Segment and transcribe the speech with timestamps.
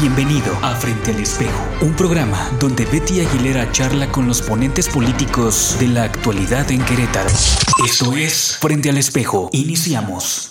[0.00, 5.76] Bienvenido a Frente al Espejo, un programa donde Betty Aguilera charla con los ponentes políticos
[5.78, 7.28] de la actualidad en Querétaro.
[7.84, 9.50] Esto es Frente al Espejo.
[9.52, 10.49] Iniciamos.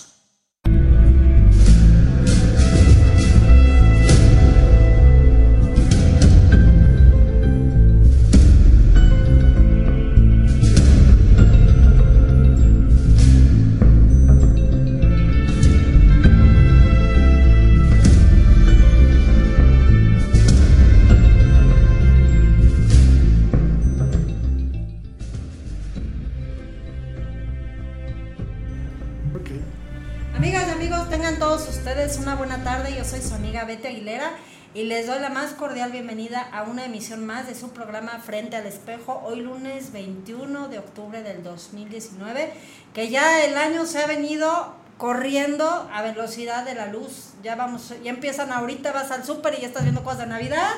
[34.80, 38.56] Y les doy la más cordial bienvenida a una emisión más de su programa Frente
[38.56, 42.54] al Espejo, hoy lunes 21 de octubre del 2019,
[42.94, 47.32] que ya el año se ha venido corriendo a velocidad de la luz.
[47.44, 50.72] Ya vamos, ya empiezan ahorita, vas al súper y ya estás viendo cosas de Navidad.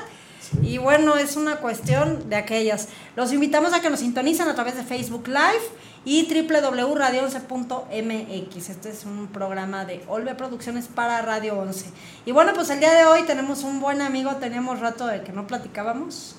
[0.62, 2.88] Y bueno, es una cuestión de aquellas.
[3.14, 5.62] Los invitamos a que nos sintonicen a través de Facebook Live
[6.04, 8.68] y www.radio11.mx.
[8.68, 11.86] Este es un programa de Olve Producciones para Radio 11.
[12.26, 15.32] Y bueno, pues el día de hoy tenemos un buen amigo, tenemos rato de que
[15.32, 16.34] no platicábamos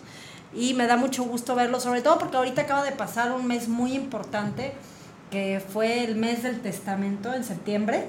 [0.53, 3.67] y me da mucho gusto verlo, sobre todo porque ahorita acaba de pasar un mes
[3.67, 4.73] muy importante
[5.31, 8.07] que fue el mes del testamento en septiembre.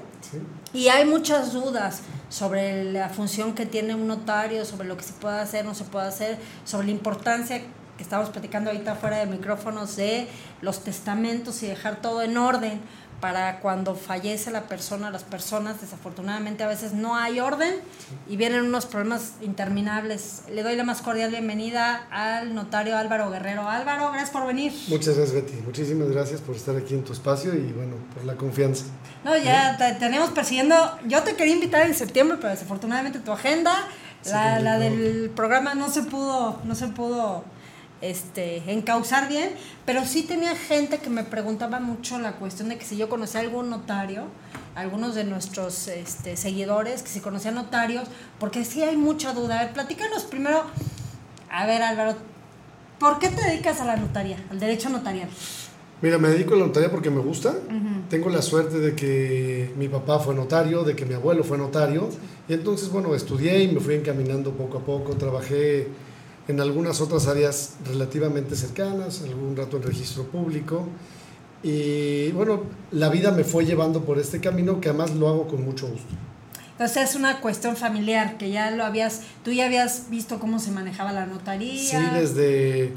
[0.75, 5.15] Y hay muchas dudas sobre la función que tiene un notario, sobre lo que se
[5.15, 7.63] puede hacer, no se puede hacer, sobre la importancia
[7.97, 10.29] que estamos platicando ahorita fuera de micrófonos de
[10.61, 12.81] los testamentos y dejar todo en orden
[13.25, 17.75] para cuando fallece la persona, las personas, desafortunadamente a veces no hay orden
[18.29, 20.43] y vienen unos problemas interminables.
[20.53, 23.67] Le doy la más cordial bienvenida al notario Álvaro Guerrero.
[23.67, 24.75] Álvaro, gracias por venir.
[24.89, 25.55] Muchas gracias, Betty.
[25.65, 28.85] Muchísimas gracias por estar aquí en tu espacio y bueno, por la confianza.
[29.25, 30.77] No, ya te tenemos persiguiendo.
[31.07, 33.89] Yo te quería invitar en septiembre, pero desafortunadamente tu agenda,
[34.27, 37.45] la, la del programa no se pudo, no se pudo
[38.01, 39.51] este, encauzar bien,
[39.87, 43.41] pero sí tenía gente que me preguntaba mucho la cuestión de que si yo conocía
[43.41, 44.25] algún notario,
[44.75, 49.61] algunos de nuestros este, seguidores, que si conocían notarios, porque sí hay mucha duda.
[49.61, 50.65] A ver, platícanos primero,
[51.51, 52.15] a ver Álvaro,
[52.99, 55.29] ¿por qué te dedicas a la notaría, al derecho notarial?
[56.03, 57.55] Mira, me dedico a la notaría porque me gusta.
[58.11, 62.11] Tengo la suerte de que mi papá fue notario, de que mi abuelo fue notario.
[62.47, 65.15] Y entonces, bueno, estudié y me fui encaminando poco a poco.
[65.15, 65.89] Trabajé
[66.49, 70.87] en algunas otras áreas relativamente cercanas, algún rato en registro público.
[71.63, 75.65] Y bueno, la vida me fue llevando por este camino que además lo hago con
[75.65, 76.07] mucho gusto.
[76.73, 80.73] Entonces es una cuestión familiar, que ya lo habías, tú ya habías visto cómo se
[80.73, 81.79] manejaba la notaría.
[81.81, 82.93] Sí, desde,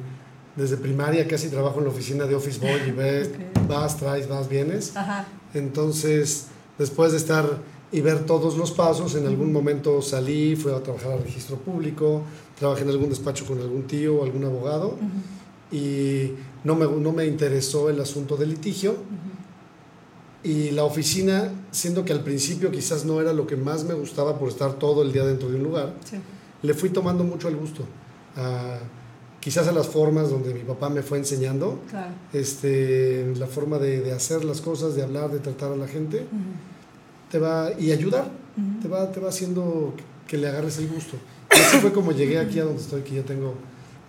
[0.56, 3.68] desde primaria casi trabajo en la oficina de Office Boy y ves, Ok.
[3.70, 4.98] vas, traes, vas, vienes.
[4.98, 5.26] Ajá.
[5.54, 6.48] Entonces,
[6.78, 7.46] después de estar
[7.92, 12.22] y ver todos los pasos, en algún momento salí, fui a trabajar al registro público,
[12.60, 14.96] trabajé en algún despacho con algún tío o algún abogado
[15.72, 16.32] y
[16.64, 18.96] no me, no me interesó el asunto del litigio.
[20.44, 24.38] Y la oficina, siendo que al principio quizás no era lo que más me gustaba
[24.38, 26.18] por estar todo el día dentro de un lugar, Sí.
[26.62, 27.84] le fui tomando mucho el gusto.
[28.40, 28.78] a-
[29.40, 32.12] quizás a las formas donde mi papá me fue enseñando, Claro.
[32.34, 36.28] este, la forma de, de hacer las cosas, de hablar, de tratar a la gente,
[37.32, 38.30] te va y ayudar,
[38.82, 39.94] te va, te va haciendo
[40.28, 41.18] que le agarres el gusto.
[41.52, 43.56] Y así fue como llegué aquí a donde estoy, que ya tengo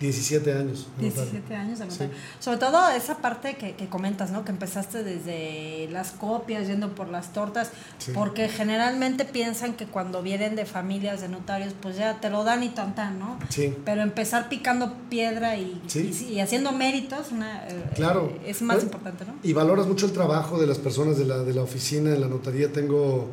[0.01, 0.87] 17 años.
[0.97, 1.25] como tal.
[1.25, 2.05] 17 años de Sí.
[2.39, 4.45] Sobre todo esa parte que, que comentas, ¿no?
[4.45, 8.13] Que empezaste desde las copias, yendo por las tortas, Sí.
[8.15, 12.63] porque generalmente piensan que cuando vienen de familias de notarios, pues ya te lo dan
[12.63, 13.39] y tan tan, ¿no?
[13.49, 13.75] Sí.
[13.85, 16.11] Pero empezar picando piedra y, Sí.
[16.29, 18.33] y, y haciendo méritos una, eh, Claro.
[18.45, 19.35] eh, es más Bueno, importante, ¿no?
[19.43, 22.29] Y valoras mucho el trabajo de las personas de la, de la oficina, en la
[22.29, 22.73] notaría.
[22.73, 23.29] Tengo,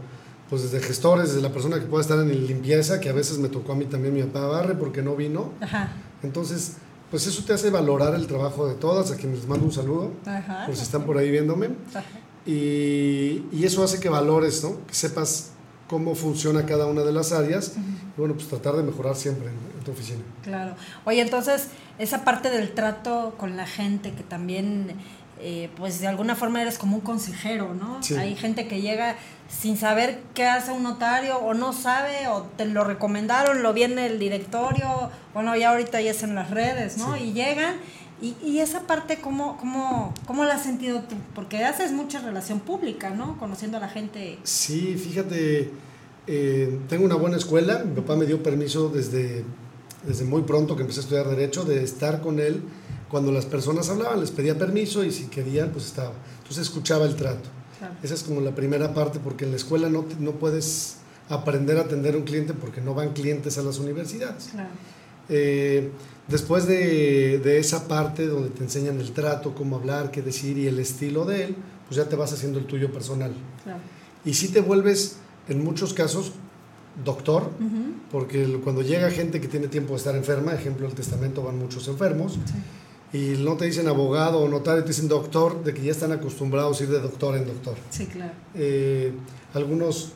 [0.49, 3.49] pues desde gestores, desde la persona que puede estar en limpieza, que a veces me
[3.49, 5.51] tocó a mí también mi papá barre porque no vino.
[5.61, 5.89] Ajá.
[6.23, 6.73] Entonces,
[7.11, 10.11] pues eso te hace valorar el trabajo de todas, a quienes les mando un saludo,
[10.25, 10.67] Ajá.
[10.73, 11.69] si están por ahí viéndome.
[12.45, 14.85] Y, y eso hace que valores, ¿no?
[14.85, 15.51] Que sepas
[15.87, 17.73] cómo funciona cada una de las áreas.
[18.15, 20.19] Y bueno, pues tratar de mejorar siempre en, en tu oficina.
[20.43, 20.75] Claro.
[21.05, 21.67] Oye, entonces,
[21.97, 24.95] esa parte del trato con la gente que también
[25.41, 28.01] eh, pues de alguna forma eres como un consejero, ¿no?
[28.01, 28.15] Sí.
[28.15, 29.15] Hay gente que llega
[29.47, 34.07] sin saber qué hace un notario o no sabe o te lo recomendaron, lo viene
[34.07, 37.15] el directorio, bueno, ya ahorita ya es en las redes, ¿no?
[37.17, 37.75] Y llegan
[38.21, 41.15] y, y esa parte, ¿cómo, cómo, ¿cómo la has sentido tú?
[41.33, 43.37] Porque haces mucha relación pública, ¿no?
[43.37, 44.39] Conociendo a la gente.
[44.43, 45.71] Sí, fíjate,
[46.27, 49.43] eh, tengo una buena escuela, mi papá me dio permiso desde,
[50.03, 52.63] desde muy pronto que empecé a estudiar derecho de estar con él
[53.09, 56.13] cuando las personas hablaban, les pedía permiso y si querían, pues estaba.
[56.39, 57.49] Entonces escuchaba el trato.
[58.03, 60.97] Esa es como la primera parte, porque en la escuela no, no puedes
[61.29, 64.49] aprender a atender a un cliente porque no van clientes a las universidades.
[64.51, 64.69] Claro.
[65.29, 65.89] Eh,
[66.27, 70.67] después de, de esa parte donde te enseñan el trato, cómo hablar, qué decir y
[70.67, 71.55] el estilo de él,
[71.87, 73.33] pues ya te vas haciendo el tuyo personal.
[73.63, 73.79] Claro.
[74.23, 75.17] Y si te vuelves,
[75.47, 76.33] en muchos casos,
[77.03, 77.51] doctor,
[78.11, 81.87] porque cuando llega gente que tiene tiempo de estar enferma, ejemplo, el testamento van muchos
[81.87, 82.37] enfermos,
[83.15, 86.79] y no te dicen abogado o notario, te dicen doctor, de que ya están acostumbrados
[86.79, 87.75] a ir de doctor en doctor.
[87.89, 88.33] Sí, claro.
[88.55, 89.13] Eh,
[89.53, 90.11] algunos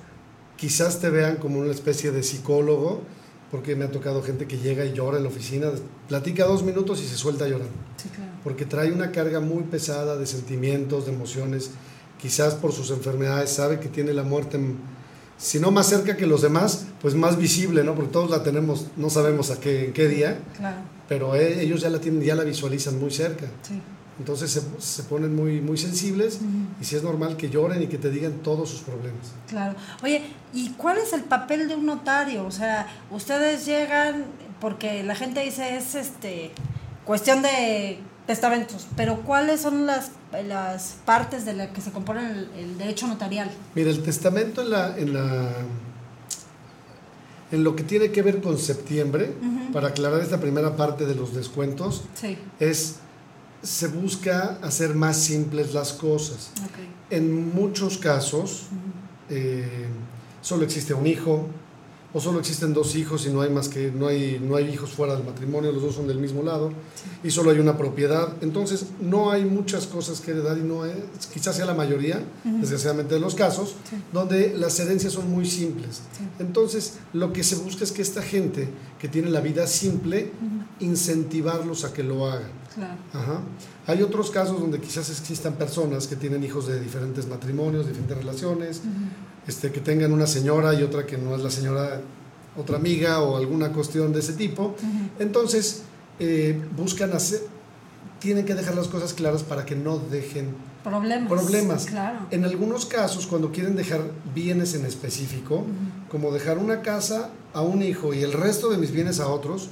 [0.57, 3.01] quizás te vean como una especie de psicólogo,
[3.51, 5.69] porque me ha tocado gente que llega y llora en la oficina,
[6.07, 8.31] platica dos minutos y se suelta llorando, Sí, claro.
[8.43, 11.71] porque trae una carga muy pesada de sentimientos, de emociones,
[12.21, 14.75] quizás por sus enfermedades, sabe que tiene la muerte, m-
[15.39, 17.95] si no más cerca que los demás, pues más visible, ¿no?
[17.95, 20.77] Porque todos la tenemos, no sabemos a qué, en qué día, Claro.
[21.07, 23.47] pero eh, ellos ya la tienen, ya la visualizan muy cerca.
[23.63, 23.81] Sí.
[24.19, 26.39] Entonces se, se ponen muy, muy sensibles
[26.81, 29.27] y si es normal que lloren y que te digan todos sus problemas.
[29.47, 29.75] Claro.
[30.03, 32.45] Oye, ¿y cuál es el papel de un notario?
[32.45, 34.25] O sea, ustedes llegan
[34.59, 36.51] porque la gente dice es este
[37.05, 37.99] cuestión de
[38.29, 40.11] testamentos, pero ¿cuáles son las,
[40.47, 43.49] las partes de las que se compone el, el derecho notarial?
[43.73, 45.49] Mira, el testamento en la, en la
[47.51, 49.33] en lo que tiene que ver con septiembre,
[49.73, 52.37] para aclarar esta primera parte de los descuentos, Sí.
[52.59, 52.97] es
[53.63, 56.51] se busca hacer más simples las cosas.
[57.09, 58.67] En muchos casos
[59.31, 59.87] eh,
[60.43, 61.47] solo existe un hijo
[62.11, 64.89] o solo existen dos hijos y no hay más que no hay no hay hijos
[64.91, 66.71] fuera del matrimonio, los dos son del mismo lado
[67.23, 68.33] y solo hay una propiedad.
[68.41, 70.95] Entonces no hay muchas cosas que heredar y no es,
[71.31, 73.95] quizás sea la mayoría, desgraciadamente de los casos, Sí.
[74.11, 76.01] donde las herencias son muy simples.
[76.17, 76.23] Sí.
[76.39, 78.67] Entonces lo que se busca es que esta gente
[78.99, 80.31] que tiene la vida simple
[80.79, 82.49] incentivarlos a que lo hagan.
[82.73, 82.97] Claro.
[83.13, 83.41] Ajá.
[83.87, 88.81] Hay otros casos donde quizás existan personas que tienen hijos de diferentes matrimonios, diferentes relaciones,
[89.47, 92.01] este, que tengan una señora y otra que no es la señora,
[92.57, 94.75] otra amiga o alguna cuestión de ese tipo.
[95.19, 95.83] Entonces,
[96.19, 97.41] eh, buscan hacer,
[98.19, 100.53] tienen que dejar las cosas claras para que no dejen
[100.83, 101.29] Problemas.
[101.29, 101.85] problemas.
[101.85, 102.19] Claro.
[102.31, 104.01] En algunos casos, cuando quieren dejar
[104.33, 105.65] bienes en específico,
[106.09, 109.69] como dejar una casa a un hijo y el resto de mis bienes a otros,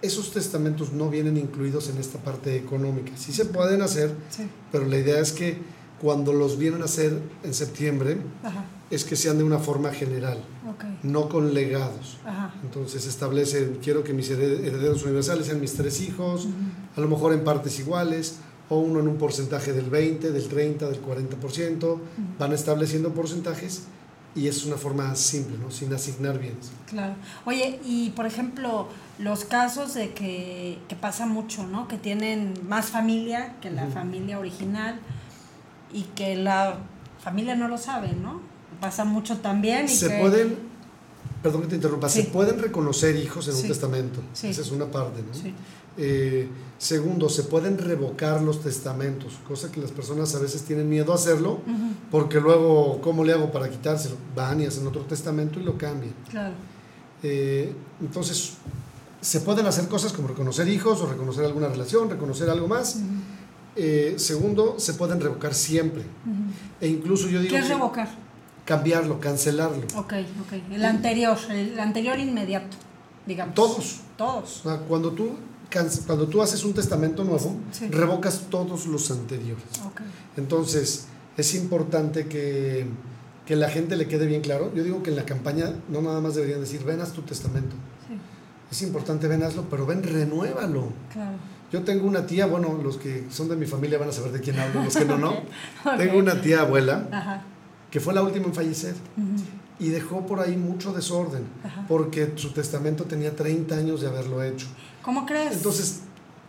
[0.00, 3.12] esos testamentos no vienen incluidos en esta parte económica.
[3.16, 4.44] Sí se pueden hacer, Sí.
[4.70, 5.58] pero la idea es que
[6.00, 8.64] cuando los vienen a hacer en septiembre, Ajá.
[8.90, 10.42] Es que sean de una forma general,
[11.02, 12.18] no con legados.
[12.24, 12.54] Ajá.
[12.62, 16.46] Entonces establece, quiero que mis hered- herederos universales sean mis tres hijos,
[16.96, 18.36] a lo mejor en partes iguales,
[18.70, 21.98] o uno en un porcentaje del 20, del 30, del 40%,
[22.38, 23.84] van estableciendo porcentajes
[24.34, 25.70] y es una forma simple, ¿no?
[25.70, 26.70] sin asignar bienes.
[26.86, 27.14] Claro.
[27.46, 28.88] Oye, y por ejemplo,
[29.18, 31.88] los casos de que, que pasa mucho, ¿no?
[31.88, 35.00] Que tienen más familia que la familia original
[35.92, 36.78] y que la
[37.20, 38.40] familia no lo sabe, ¿no?
[38.80, 39.86] Pasa mucho también.
[39.86, 40.56] Y Se que- pueden,
[41.42, 42.22] perdón que te interrumpa, Sí.
[42.22, 43.62] se pueden reconocer hijos en Sí.
[43.62, 44.20] un testamento.
[44.32, 44.48] Sí.
[44.48, 45.34] Esa es una parte, ¿no?
[45.34, 45.54] Sí.
[46.00, 51.10] Eh, segundo, se pueden revocar los testamentos, cosa que las personas a veces tienen miedo
[51.10, 51.60] a hacerlo,
[52.12, 54.14] porque luego, ¿cómo le hago para quitárselo?
[54.36, 56.14] Van y hacen otro testamento y lo cambian.
[56.30, 56.54] Claro.
[57.24, 58.52] Eh, entonces,
[59.20, 62.98] se pueden hacer cosas como reconocer hijos o reconocer alguna relación, reconocer algo más.
[63.74, 66.04] Eh, segundo, se pueden revocar siempre.
[66.80, 68.08] E incluso yo digo ¿Qué es revocar?
[68.68, 69.86] Cambiarlo, cancelarlo.
[69.96, 70.12] Ok,
[70.44, 70.52] ok.
[70.72, 72.76] El anterior, el anterior inmediato,
[73.26, 73.54] digamos.
[73.54, 74.00] Todos.
[74.18, 74.62] Todos.
[74.86, 75.30] Cuando tú,
[76.06, 77.88] cuando tú haces un testamento nuevo, Sí.
[77.88, 79.64] revocas todos los anteriores.
[79.86, 80.02] Ok.
[80.36, 81.06] Entonces,
[81.38, 82.86] es importante que,
[83.46, 84.70] que la gente le quede bien claro.
[84.74, 87.74] Yo digo que en la campaña no nada más deberían decir, ven, haz tu testamento.
[88.06, 88.14] Sí,
[88.70, 90.88] Es importante, ven, hazlo, pero ven, renuévalo.
[91.12, 91.36] claro.
[91.70, 94.40] Yo tengo una tía, bueno, los que son de mi familia van a saber de
[94.40, 95.34] quién hablo, los que no, no.
[95.98, 97.42] Tengo una tía abuela Ajá.
[97.90, 99.42] Que fue la última en fallecer Ujú.
[99.78, 101.84] y dejó por ahí mucho desorden Ajá.
[101.88, 104.66] porque su testamento tenía 30 años de haberlo hecho.
[105.02, 105.56] ¿Cómo crees?
[105.56, 106.00] Entonces,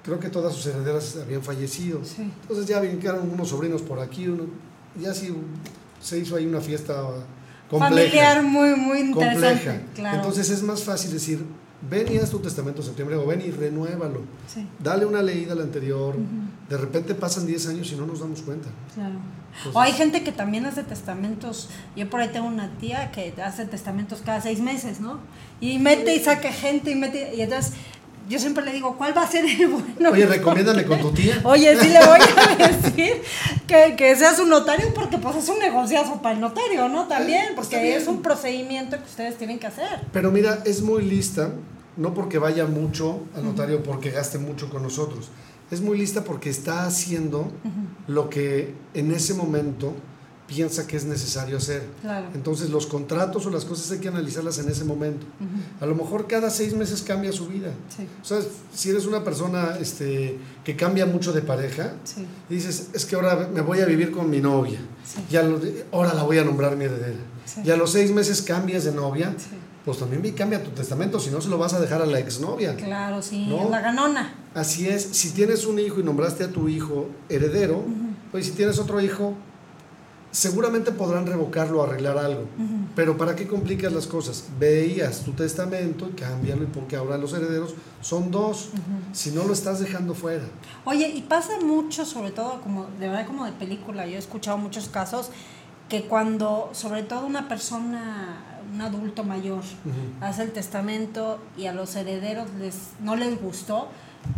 [0.03, 2.01] creo que todas sus herederas habían fallecido.
[2.03, 2.31] Sí.
[2.41, 4.45] Entonces ya quedaron unos sobrinos por aquí, uno,
[4.99, 5.33] y así
[6.01, 7.03] se hizo ahí una fiesta
[7.69, 7.89] compleja.
[7.95, 9.63] Familiar muy, muy interesante.
[9.65, 9.81] compleja.
[9.95, 10.17] Claro.
[10.17, 11.45] Entonces es más fácil decir,
[11.89, 14.21] ven y haz tu testamento en septiembre o ven y renuévalo.
[14.47, 14.67] Sí.
[14.83, 16.15] Dale una leída al anterior.
[16.67, 18.67] De repente pasan 10 años y no nos damos cuenta.
[18.95, 19.15] Claro.
[19.57, 21.69] Entonces- o hay gente que también hace testamentos.
[21.95, 25.19] Yo por ahí tengo una tía que hace testamentos cada seis meses, ¿no?
[25.61, 27.33] Y mete y saca gente y mete.
[27.35, 27.73] Y entonces
[28.29, 30.11] yo siempre le digo, ¿cuál va a ser el bueno?
[30.11, 31.41] Oye, recomiéndame con tu tía.
[31.43, 33.21] Oye, sí le voy a decir
[33.67, 37.07] que, que sea su notario porque pues es un negociazo para el notario, ¿no?
[37.07, 40.01] También, Está porque es un procedimiento que ustedes tienen que hacer.
[40.13, 41.49] Pero mira, es muy lista,
[41.97, 45.29] no porque vaya mucho al notario, porque gaste mucho con nosotros.
[45.71, 47.51] Es muy lista porque está haciendo
[48.07, 49.93] lo que en ese momento
[50.47, 51.83] piensa que es necesario hacer.
[52.01, 52.25] Claro.
[52.33, 55.27] Entonces los contratos o las cosas hay que analizarlas en ese momento.
[55.79, 57.71] A lo mejor cada seis meses cambia su vida.
[57.95, 58.07] Sí.
[58.19, 58.39] O sea,
[58.73, 62.25] si eres una persona este, que cambia mucho de pareja, Sí.
[62.49, 65.21] y dices, es que ahora me voy a vivir con mi novia, Sí.
[65.29, 65.61] y a lo-
[65.91, 67.19] ahora la voy a nombrar mi heredera.
[67.63, 69.35] Y a los seis meses cambias de novia.
[69.89, 72.19] Pues también y cambia tu testamento, si no se lo vas a dejar a la
[72.19, 72.75] exnovia.
[72.75, 73.71] Claro, sí, ¿No?
[73.71, 74.35] la ganona.
[74.53, 77.83] Así es, si tienes un hijo y nombraste a tu hijo heredero,
[78.31, 79.33] pues si tienes otro hijo,
[80.29, 82.43] seguramente podrán revocarlo o arreglar algo.
[82.95, 84.45] Pero ¿para qué complicas las cosas?
[84.59, 88.69] Veías tu testamento y cámbialo y porque ahora los herederos son dos.
[89.11, 90.43] Si no lo estás dejando fuera.
[90.85, 94.59] Oye, y pasa mucho, sobre todo como de verdad como de película, yo he escuchado
[94.59, 95.31] muchos casos
[95.89, 99.61] que cuando sobre todo una persona, un adulto mayor,
[100.21, 103.87] hace el testamento y a los herederos les no les gustó,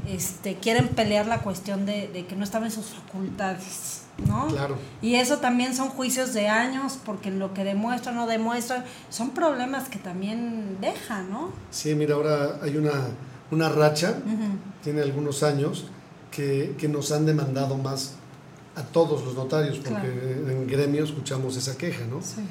[0.07, 4.47] este quieren pelear la cuestión de, de que no estaba en sus facultades, ¿no?
[4.47, 4.77] Claro.
[5.01, 9.31] Y eso también son juicios de años, porque lo que demuestran o no demuestran, son
[9.31, 11.49] problemas que también dejan, ¿no?
[11.71, 12.91] Sí, mira, ahora hay una,
[13.51, 14.15] una racha,
[14.83, 15.85] tiene algunos años,
[16.29, 18.13] que, que nos han demandado más
[18.75, 20.49] a todos los notarios, porque Claro.
[20.51, 22.21] en gremio escuchamos esa queja, ¿no?
[22.21, 22.41] Sí,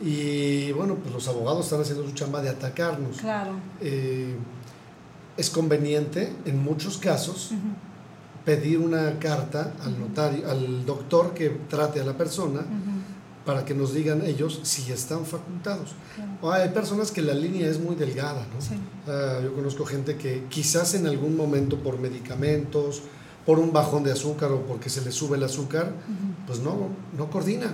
[0.00, 3.18] Y bueno, pues los abogados están haciendo su chamba de atacarnos.
[3.18, 3.52] claro.
[3.80, 4.34] Eh,
[5.36, 7.52] es conveniente, en muchos casos,
[8.44, 12.60] pedir una carta al notario, al doctor que trate a la persona,
[13.46, 15.92] para que nos digan ellos si están facultados.
[16.42, 18.60] O hay personas que la línea es muy delgada, ¿no?
[18.60, 18.74] Sí.
[19.08, 23.02] Ah, yo conozco gente que quizás en algún momento por medicamentos,
[23.46, 25.92] por un bajón de azúcar o porque se le sube el azúcar,
[26.46, 27.72] pues no, no coordina.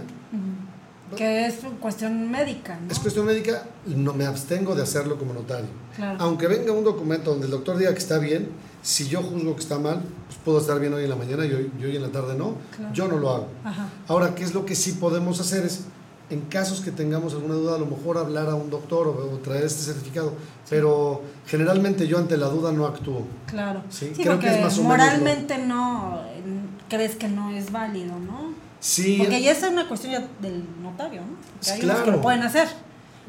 [1.14, 2.90] Que es cuestión médica, ¿no?
[2.90, 5.66] Es cuestión médica, no me abstengo de hacerlo como notario.
[5.94, 6.18] Claro.
[6.20, 8.48] Aunque venga un documento donde el doctor diga que está bien,
[8.82, 11.52] si yo juzgo que está mal, pues puedo estar bien hoy en la mañana y
[11.52, 12.54] hoy, y hoy en la tarde no.
[12.76, 12.94] Claro.
[12.94, 13.48] Yo no lo hago.
[13.64, 13.88] Ajá.
[14.08, 15.64] Ahora, ¿qué es lo que sí podemos hacer?
[15.64, 15.84] Es,
[16.28, 19.38] en casos que tengamos alguna duda, a lo mejor hablar a un doctor o, o
[19.38, 20.32] traer este certificado.
[20.68, 23.26] Pero generalmente yo ante la duda no actúo.
[23.46, 23.82] Claro.
[23.90, 26.42] Sí, Sí, creo que es más o menos moralmente no eh,
[26.88, 28.54] crees que no es válido, ¿no?
[28.80, 31.36] Sí, Porque ya es una cuestión ya del notario, ¿no?
[31.62, 32.12] Que hay unos que claro.
[32.12, 32.68] lo pueden hacer.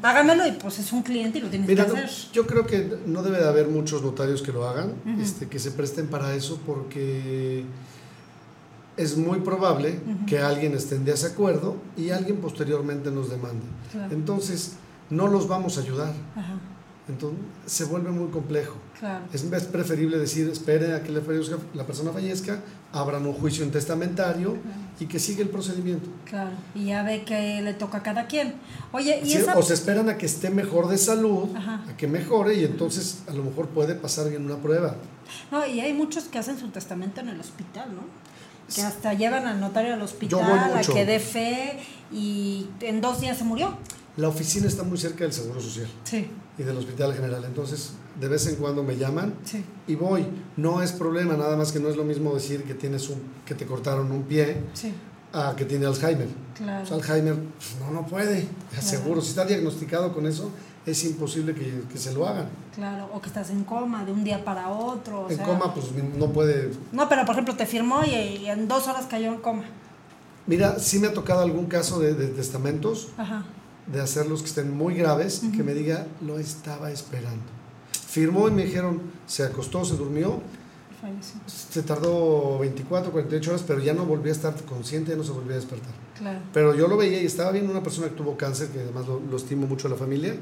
[0.00, 2.10] Hágamelo y pues es un cliente y lo tienes Mira, que no, hacer.
[2.32, 5.72] yo creo que no debe de haber muchos notarios que lo hagan, este, que se
[5.72, 7.64] presten para eso, porque
[8.96, 13.64] es muy probable que alguien esté en desacuerdo y alguien posteriormente nos demande.
[13.90, 14.14] Claro.
[14.14, 14.74] Entonces,
[15.10, 16.12] no los vamos a ayudar.
[16.36, 16.54] Ajá,
[17.08, 18.76] Entonces, se vuelve muy complejo.
[18.98, 19.24] Claro.
[19.32, 22.60] Es, es preferible decir, espere a que la, persona fallezca,
[22.92, 24.56] abran un juicio intestamentario
[24.98, 26.08] y que siga el procedimiento.
[26.24, 26.50] Claro.
[26.74, 28.54] Y ya ve que le toca a cada quien.
[28.92, 29.56] Oye, y Sí, esa.
[29.56, 31.84] O se esperan a que esté mejor de salud, Ajá.
[31.88, 34.96] a que mejore y entonces a lo mejor puede pasar en una prueba.
[35.50, 38.02] No, y hay muchos que hacen su testamento en el hospital, ¿no?
[38.74, 40.42] Que hasta llevan al notario al hospital
[40.76, 41.78] a que dé fe
[42.12, 43.76] y en dos días se murió.
[44.16, 46.28] La oficina está muy cerca del Seguro Social Sí,
[46.58, 49.64] y del Hospital General, entonces de vez en cuando me llaman sí.
[49.86, 50.26] y voy.
[50.56, 53.54] No es problema, nada más que no es lo mismo decir que tienes un, que
[53.54, 54.92] te cortaron un pie Sí,
[55.32, 56.26] a que tiene Alzheimer.
[56.56, 56.80] claro.
[56.88, 58.48] Pues Alzheimer pues, no, no puede,
[58.80, 59.20] seguro.
[59.20, 60.50] Si está diagnosticado con eso,
[60.84, 62.48] es imposible que, que se lo hagan.
[62.74, 65.26] Claro, o que estás en coma de un día para otro.
[65.26, 65.86] o en sea- coma, pues
[66.16, 66.70] no puede.
[66.92, 69.64] No, pero por ejemplo te firmó y, y en dos horas cayó en coma.
[70.46, 73.44] Mira, sí me ha tocado algún caso de, de testamentos, Ajá.
[73.92, 77.44] De hacerlos que estén muy graves, que me diga, lo estaba esperando.
[78.08, 80.40] Firmó y me dijeron, se acostó, se durmió,
[81.00, 81.40] Falleció.
[81.46, 85.32] se tardó 24, 48 horas, pero ya no volvió a estar consciente, ya no se
[85.32, 85.92] volvió a despertar.
[86.18, 86.40] Claro.
[86.52, 89.20] Pero yo lo veía y estaba bien, una persona que tuvo cáncer, que además lo,
[89.20, 90.34] lo estimo mucho a la familia,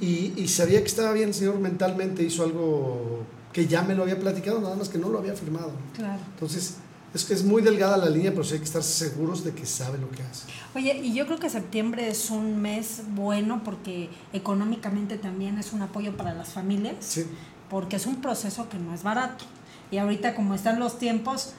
[0.00, 4.02] y, y sabía que estaba bien, el señor mentalmente hizo algo que ya me lo
[4.02, 5.72] había platicado, nada más que no lo había firmado.
[5.94, 6.20] Claro.
[6.34, 6.76] Entonces,
[7.16, 9.66] es que es muy delgada la línea, pero sí hay que estar seguros de que
[9.66, 10.46] sabe lo que hace.
[10.74, 15.82] Oye, y yo creo que septiembre es un mes bueno porque económicamente también es un
[15.82, 17.26] apoyo para las familias, Sí,
[17.70, 19.44] porque es un proceso que no es barato.
[19.90, 21.52] Y ahorita como están los tiempos,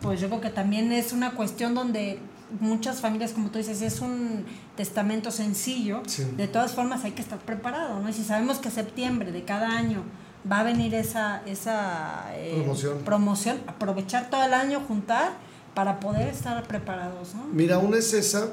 [0.00, 2.18] pues yo creo que también es una cuestión donde
[2.60, 4.44] muchas familias, como tú dices, es un
[4.76, 6.24] testamento sencillo, Sí.
[6.36, 8.08] de todas formas hay que estar preparado, ¿no?
[8.08, 10.02] Y si sabemos que septiembre de cada año
[10.50, 12.98] va a venir esa, esa eh, Promoción.
[13.04, 15.32] promoción, aprovechar todo el año, juntar
[15.74, 17.44] para poder estar preparados, ¿no?
[17.52, 18.48] Mira, una es esa,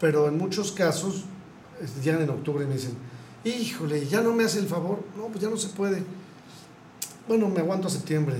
[0.00, 1.24] pero en muchos casos
[2.02, 2.94] llegan en octubre me dicen,
[3.44, 5.02] híjole, ya no me hace el favor.
[5.16, 6.02] No, pues ya no se puede.
[7.26, 8.36] Bueno, me aguanto a septiembre.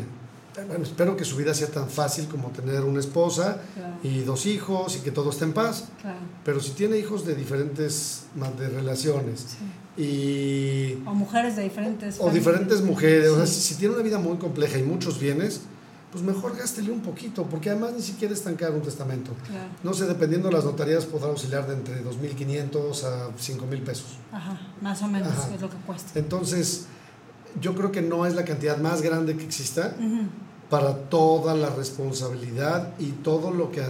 [0.56, 3.94] Eh, Bueno, espero que su vida sea tan fácil como tener una esposa Claro.
[4.02, 5.84] y dos hijos y que todo esté en paz.
[6.02, 6.18] Claro.
[6.44, 8.24] Pero si tiene hijos de diferentes
[8.58, 9.56] de relaciones Sí.
[9.98, 12.34] Y O mujeres de diferentes o familias.
[12.34, 15.62] diferentes mujeres, o sea, si, si tiene una vida muy compleja y muchos bienes,
[16.12, 19.32] pues mejor gástele un poquito, porque además ni siquiera es tan caro un testamento.
[19.46, 19.68] Claro.
[19.82, 24.06] No sé, dependiendo de las notarías, podrá oscilar de entre 2.500 a 5.000 pesos.
[24.32, 25.54] Ajá, más o menos Ajá.
[25.54, 26.18] es lo que cuesta.
[26.18, 26.86] Entonces,
[27.60, 30.28] yo creo que no es la cantidad más grande que exista Ujú.
[30.70, 33.80] Para toda la responsabilidad y todo lo que,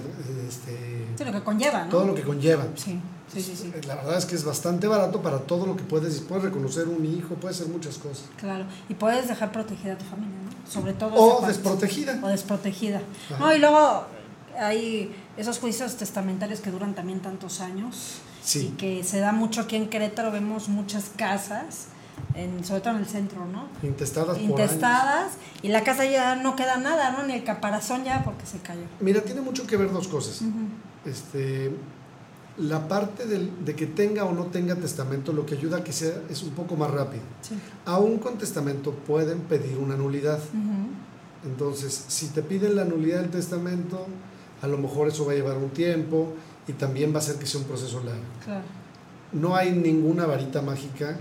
[0.49, 1.90] este, Sí, lo que conlleva, ¿no?
[1.90, 2.64] todo lo que conlleva.
[2.76, 3.00] Sí,
[3.32, 3.73] sí, sí, sí.
[3.87, 6.20] La verdad es que es bastante barato para todo lo que puedes.
[6.20, 8.26] Puedes reconocer un hijo, puedes hacer muchas cosas.
[8.37, 8.64] Claro.
[8.88, 10.70] Y puedes dejar protegida a tu familia, ¿no?
[10.70, 11.14] Sobre todo.
[11.14, 12.20] O desprotegida.
[12.23, 13.02] O desprotegida.
[13.35, 13.38] Ajá.
[13.40, 14.04] No, y luego
[14.56, 18.18] hay esos juicios testamentarios que duran también tantos años.
[18.44, 18.70] Sí.
[18.73, 21.87] Y que se da mucho aquí en Querétaro, vemos muchas casas,
[22.35, 23.69] en, sobre todo en el centro, ¿no?
[23.83, 24.51] Intestadas por.
[24.51, 25.33] Intestadas,
[25.63, 27.27] y la casa ya no queda nada, ¿no?
[27.27, 28.83] Ni el caparazón ya porque se cayó.
[29.01, 30.41] Mira, tiene mucho que ver dos cosas.
[30.43, 30.51] Ujú.
[31.05, 31.71] Este,
[32.59, 35.93] la parte del- de que tenga o no tenga testamento lo que ayuda a que
[35.93, 37.23] sea es un poco más rápido.
[37.41, 37.55] Sí.
[37.87, 40.39] Aún con testamento pueden pedir una nulidad.
[40.39, 41.49] Ujú.
[41.49, 44.07] Entonces, si te piden la nulidad del testamento,
[44.61, 46.33] a lo mejor eso va a llevar un tiempo
[46.67, 48.21] y también va a hacer que sea un proceso largo.
[48.45, 48.65] Claro.
[49.33, 51.17] No hay ninguna varita mágica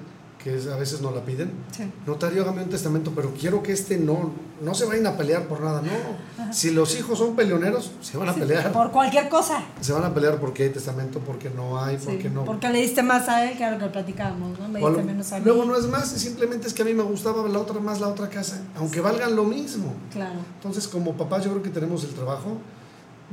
[0.47, 1.51] que es- a veces no la piden.
[1.75, 1.83] Sí.
[2.05, 5.59] Notario, hágame un testamento, pero quiero que este no, no se vayan a pelear por
[5.59, 6.53] nada, no.
[6.53, 8.71] Si los hijos son peleoneros, se van a Sí, pelear.
[8.71, 9.61] Por cualquier cosa.
[9.81, 12.45] Se van a pelear porque hay testamento, porque no hay, Sí, porque no.
[12.45, 14.69] Porque le diste más a él que a lo que platicábamos, ¿no?
[14.69, 15.45] Me diste menos a mí.
[15.45, 18.07] luego no es más, simplemente es que a mí me gustaba la otra más la
[18.07, 19.93] otra casa, aunque valgan lo mismo.
[20.13, 20.39] Claro.
[20.55, 22.57] Entonces, como papás, yo creo que tenemos el trabajo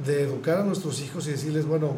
[0.05, 1.92] de educar a nuestros hijos y decirles, bueno,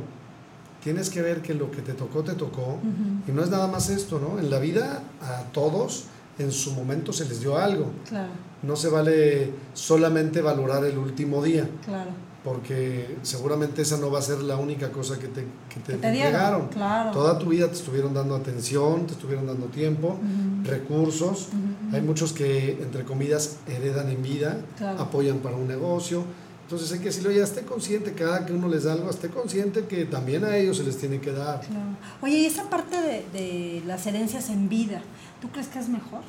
[0.87, 2.75] tienes que ver que lo que te tocó, te tocó.
[2.75, 3.29] Ujú.
[3.29, 4.39] Y no es nada más esto, ¿no?
[4.39, 6.05] En la vida, a todos,
[6.39, 7.91] en su momento se les dio algo.
[8.09, 8.31] Claro,
[8.63, 12.11] No se vale solamente valorar el último día, claro.
[12.45, 15.99] porque seguramente esa no va a ser la única cosa que te, que te, Que
[15.99, 16.69] te entregaron.
[16.69, 17.11] claro.
[17.11, 20.71] Toda tu vida te estuvieron dando atención, te estuvieron dando tiempo, Ujú.
[20.71, 21.49] recursos.
[21.49, 21.97] Ujú.
[21.97, 24.59] Hay muchos que, entre comillas, heredan en vida,
[24.99, 26.23] apoyan para un negocio.
[26.67, 29.85] Entonces hay que decirle, oye, esté consciente, cada que uno les da algo, esté consciente
[29.87, 31.61] que también a ellos se les tiene que dar.
[31.61, 31.85] Claro.
[32.23, 35.01] Oye, y esa parte de, de las herencias en vida,
[35.41, 36.23] ¿tú crees que es mejor?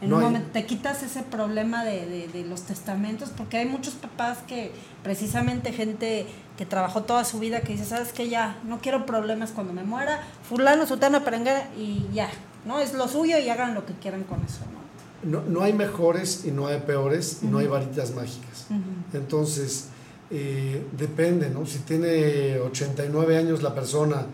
[0.00, 3.58] En No un hay- momento te quitas ese problema de, de- de los testamentos, porque
[3.58, 6.24] hay muchos papás que, precisamente gente
[6.56, 8.30] que trabajó toda su vida, que dice, ¿sabes qué?
[8.30, 12.30] Ya, no quiero problemas cuando me muera, fulano, sutano, perengana, y ya,
[12.64, 12.78] ¿no?
[12.80, 14.77] Es lo suyo y hagan lo que quieran con eso, ¿no?
[15.22, 18.66] No, no hay mejores y no hay peores y no hay varitas mágicas.
[19.12, 19.86] Entonces,
[20.30, 21.66] eh, depende, ¿no?
[21.66, 24.26] Si tiene 89 años la persona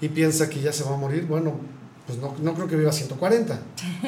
[0.00, 1.54] y piensa que ya se va a morir, bueno,
[2.06, 3.58] pues no, no creo que viva 140,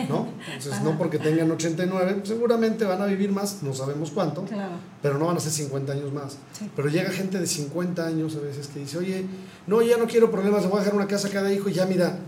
[0.09, 0.29] ¿no?
[0.53, 4.75] Entonces, no porque tengan 89, seguramente van a vivir más, no sabemos cuánto, Claro.
[5.01, 6.37] pero no van a ser 50 años más.
[6.53, 6.71] Sí.
[6.75, 9.25] Pero llega gente de 50 años a veces que dice, oye,
[9.67, 11.73] no, ya no quiero problemas, le voy a dejar una casa a cada hijo y
[11.75, 12.19] ya mira,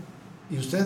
[0.49, 0.85] ¿y usted?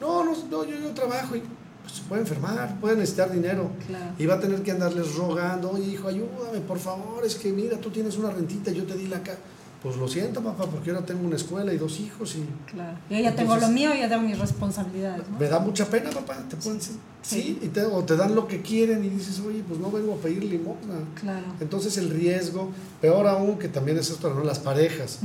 [0.00, 1.42] No, no, no yo, yo trabajo y
[1.84, 3.70] pues, se puede enfermar, puede necesitar dinero.
[3.86, 4.12] Claro.
[4.18, 7.76] Y va a tener que andarles rogando, oye hijo, ayúdame, por favor, es que mira,
[7.78, 9.38] tú tienes una rentita, yo te di la casa.
[9.82, 12.96] Pues lo siento, papá, porque ahora tengo una escuela y dos hijos y Claro.
[13.10, 15.38] Yo ya tengo lo mío, ya tengo mis responsabilidades, ¿no?
[15.38, 17.58] me da mucha pena, papá, te pueden decir, sí, Sí.
[17.60, 20.16] y te, o te dan lo que quieren y dices, oye, pues no vengo a
[20.16, 20.94] pedir limosna.
[21.20, 21.44] Claro.
[21.60, 22.70] Entonces el riesgo,
[23.02, 24.42] peor aún que también es esto, ¿no?
[24.42, 25.18] Las parejas.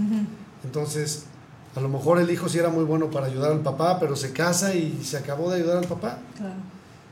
[0.66, 1.24] Entonces,
[1.76, 4.32] a lo mejor el hijo sí era muy bueno para ayudar al papá, pero se
[4.34, 6.20] casa y se acabó de ayudar al papá.
[6.38, 6.56] Claro.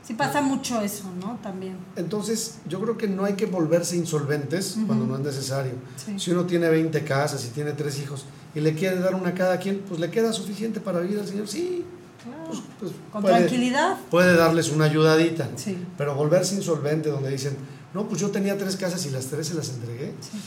[0.04, 1.38] Sí pasa mucho eso, ¿no?
[1.42, 1.76] También.
[1.96, 5.72] Entonces, yo creo que no hay que volverse insolventes cuando no es necesario.
[6.02, 6.18] Sí.
[6.18, 9.34] Si uno tiene 20 casas y tiene tres hijos y le quiere dar una a
[9.34, 11.46] cada quien, pues le queda suficiente para vivir al Señor.
[11.46, 11.84] Sí,
[12.24, 12.44] Claro.
[12.48, 13.96] pues, pues Con puede, tranquilidad.
[14.10, 15.44] puede darles una ayudadita.
[15.52, 15.58] ¿no?
[15.58, 15.76] Sí.
[15.98, 17.56] Pero volverse insolvente donde dicen,
[17.92, 20.14] no, pues yo tenía tres casas y las tres se las entregué.
[20.20, 20.38] Sí.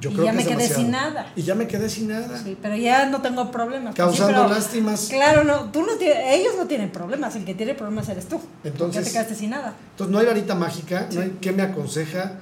[0.00, 0.80] Yo Y creo ya que me quedé demasiado.
[0.82, 1.32] sin nada.
[1.36, 2.42] Y ya me quedé sin nada.
[2.42, 3.94] Sí, pero ya no tengo problemas.
[3.94, 5.08] Causando sí, pero- lástimas.
[5.10, 8.40] Claro, no, tú no ellos no tienen problemas, el que tiene problemas eres tú.
[8.64, 9.74] Entonces- ya te quedaste sin nada.
[9.92, 12.32] Entonces no hay varita mágica, no hay qué me aconseja.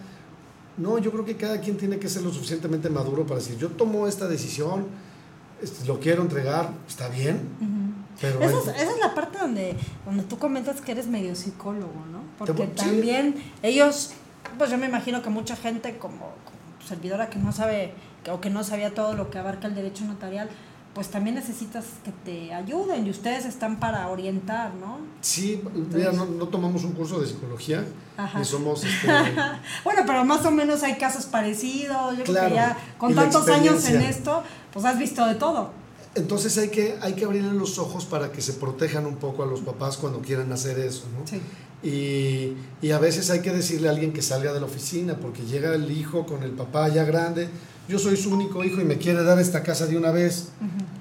[0.77, 3.69] No, yo creo que cada quien tiene que ser lo suficientemente maduro para decir, yo
[3.69, 4.87] tomo esta decisión,
[5.87, 7.41] lo quiero entregar, está bien,
[8.19, 11.35] pero Esa hay- es, esa es la parte donde, donde tú comentas que eres medio
[11.37, 12.21] psicólogo, ¿no?
[12.39, 14.13] Porque también ellos,
[14.57, 17.95] pues yo me imagino que mucha gente como, como tu servidora que no sabe
[18.31, 20.49] o que no sabía todo lo que abarca el derecho notarial,
[20.95, 24.99] pues también necesitas que te ayuden y ustedes están para orientar, ¿no?
[25.21, 25.63] Sí,
[25.95, 27.85] mira, no, no tomamos un curso de psicología,
[28.37, 28.83] ni somos...
[28.85, 29.09] Este,
[29.85, 33.49] bueno, pero más o menos hay casos parecidos, yo creo Claro, que ya con tantos
[33.49, 35.71] años en esto, pues has visto de todo.
[36.17, 39.47] Entonces hay que, hay que abrirle los ojos para que se protejan un poco a
[39.47, 41.25] los papás cuando quieran hacer eso, ¿no?
[41.25, 41.41] Sí.
[41.83, 45.43] Y, y a veces hay que decirle a alguien que salga de la oficina, porque
[45.45, 47.49] llega el hijo con el papá ya grande,
[47.89, 50.51] yo soy su único hijo y me quiere dar esta casa de una vez.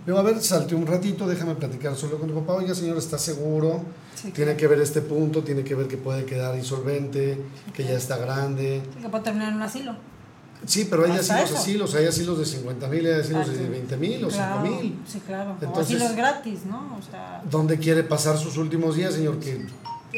[0.07, 2.53] Yo, a ver, salte un ratito, déjame platicar solo con tu papá.
[2.53, 3.81] Oiga, señor, ¿está seguro?
[4.15, 7.39] Sí, Tiene que ver este punto, tiene que ver que puede quedar insolvente,
[7.73, 8.81] que ya está grande.
[9.01, 9.95] Que puede terminar en un asilo.
[10.65, 13.63] Sí, pero hay asilos, asilos, hay asilos de 50 mil, hay asilos Ah, de sí.
[13.69, 14.99] 20 mil o Claro, 5 mil.
[15.07, 15.51] Sí, claro.
[15.51, 16.97] o Entonces- asilos gratis, ¿no?
[16.97, 19.39] O sea, ¿Dónde quiere pasar sus últimos días, señor?
[19.39, 19.65] Que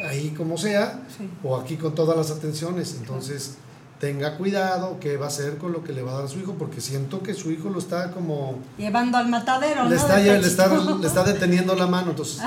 [0.08, 1.30] ahí como sea, Sí.
[1.44, 2.96] o aquí con todas las atenciones.
[3.00, 3.56] Entonces,
[4.00, 6.40] tenga cuidado qué va a hacer con lo que le va a dar a su
[6.40, 8.58] hijo, porque siento que su hijo lo está como...
[8.78, 9.96] llevando al matadero, Le ¿no?
[9.96, 10.98] está, le, está, pechito.
[10.98, 12.12] le está deteniendo la mano.
[12.12, 12.40] Entonces,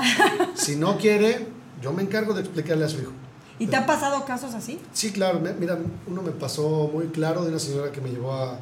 [0.55, 1.47] si no quiere,
[1.81, 3.11] yo me encargo de explicarle a su hijo.
[3.57, 4.81] ¿Y te han pasado casos así?
[4.91, 5.39] Sí, claro.
[5.39, 5.77] me- Mira,
[6.07, 8.57] uno me pasó muy claro de una señora que me llevó a,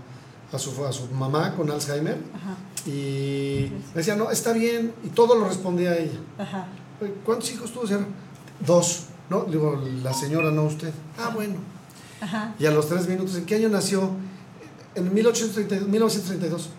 [0.51, 5.07] a, su, a su mamá con Alzheimer Ajá, y me decía, no, está bien, y
[5.09, 6.19] todo lo respondía a ella.
[6.37, 6.67] ajá.
[7.25, 7.85] ¿Cuántos hijos tuvo?
[8.59, 9.05] Dos.
[9.29, 10.91] No, digo, la señora, no usted.
[11.17, 11.55] Ah, bueno.
[12.21, 12.53] Ajá.
[12.59, 14.09] Y a los tres minutos, ¿en qué año nació?
[14.95, 16.69] En 1832, 1932.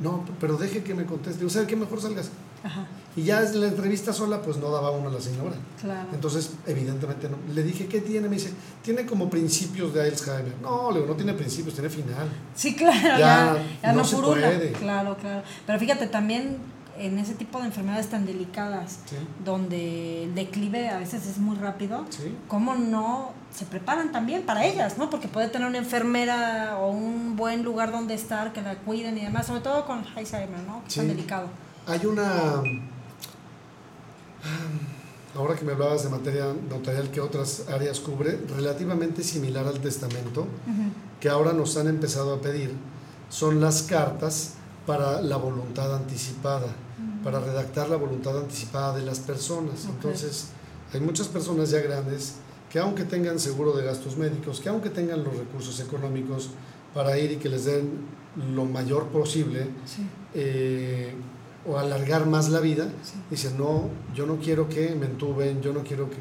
[0.00, 1.38] No, pero deje que me conteste.
[1.38, 1.76] Digo, ¿sabe qué?
[1.76, 2.30] Mejor salgas.
[2.64, 5.54] Ajá, Y ya en la entrevista sola, pues no daba uno a la señora.
[5.80, 6.08] claro.
[6.14, 7.36] Entonces, evidentemente no.
[7.54, 8.26] Le dije, ¿qué tiene?
[8.28, 8.50] Me dice,
[8.82, 10.54] tiene como principios de Alzheimer.
[10.62, 12.26] No, le digo, no tiene principios, tiene final.
[12.54, 14.72] Sí, claro, Ya ya, ya no, no se puede.
[14.72, 15.42] Claro, claro.
[15.66, 16.56] Pero fíjate, también
[16.98, 19.16] en ese tipo de enfermedades tan delicadas, Sí.
[19.44, 22.34] donde el declive a veces es muy rápido, Sí.
[22.48, 25.10] ¿cómo no se preparan también para ellas, ¿no?
[25.10, 29.22] Porque puede tener una enfermera o un buen lugar donde estar, que la cuiden y
[29.22, 30.82] demás, sobre todo con Alzheimer, ¿no?
[30.82, 31.10] Que es tan Sí.
[31.14, 31.48] delicado.
[31.86, 32.62] Hay una.
[35.36, 40.46] Ahora que me hablabas de materia notarial que otras áreas cubre, relativamente similar al testamento,
[41.20, 42.72] que ahora nos han empezado a pedir,
[43.30, 44.54] son las cartas
[44.86, 46.66] para la voluntad anticipada,
[47.22, 49.86] para redactar la voluntad anticipada de las personas.
[49.88, 50.48] Entonces,
[50.92, 52.34] hay muchas personas ya grandes
[52.70, 56.50] que aunque tengan seguro de gastos médicos, que aunque tengan los recursos económicos
[56.92, 57.90] para ir y que les den
[58.54, 61.14] lo mayor posible, Sí, eh,
[61.66, 63.14] o alargar más la vida, sí.
[63.30, 66.16] dicen, no, yo no quiero que me entuben, yo no quiero que,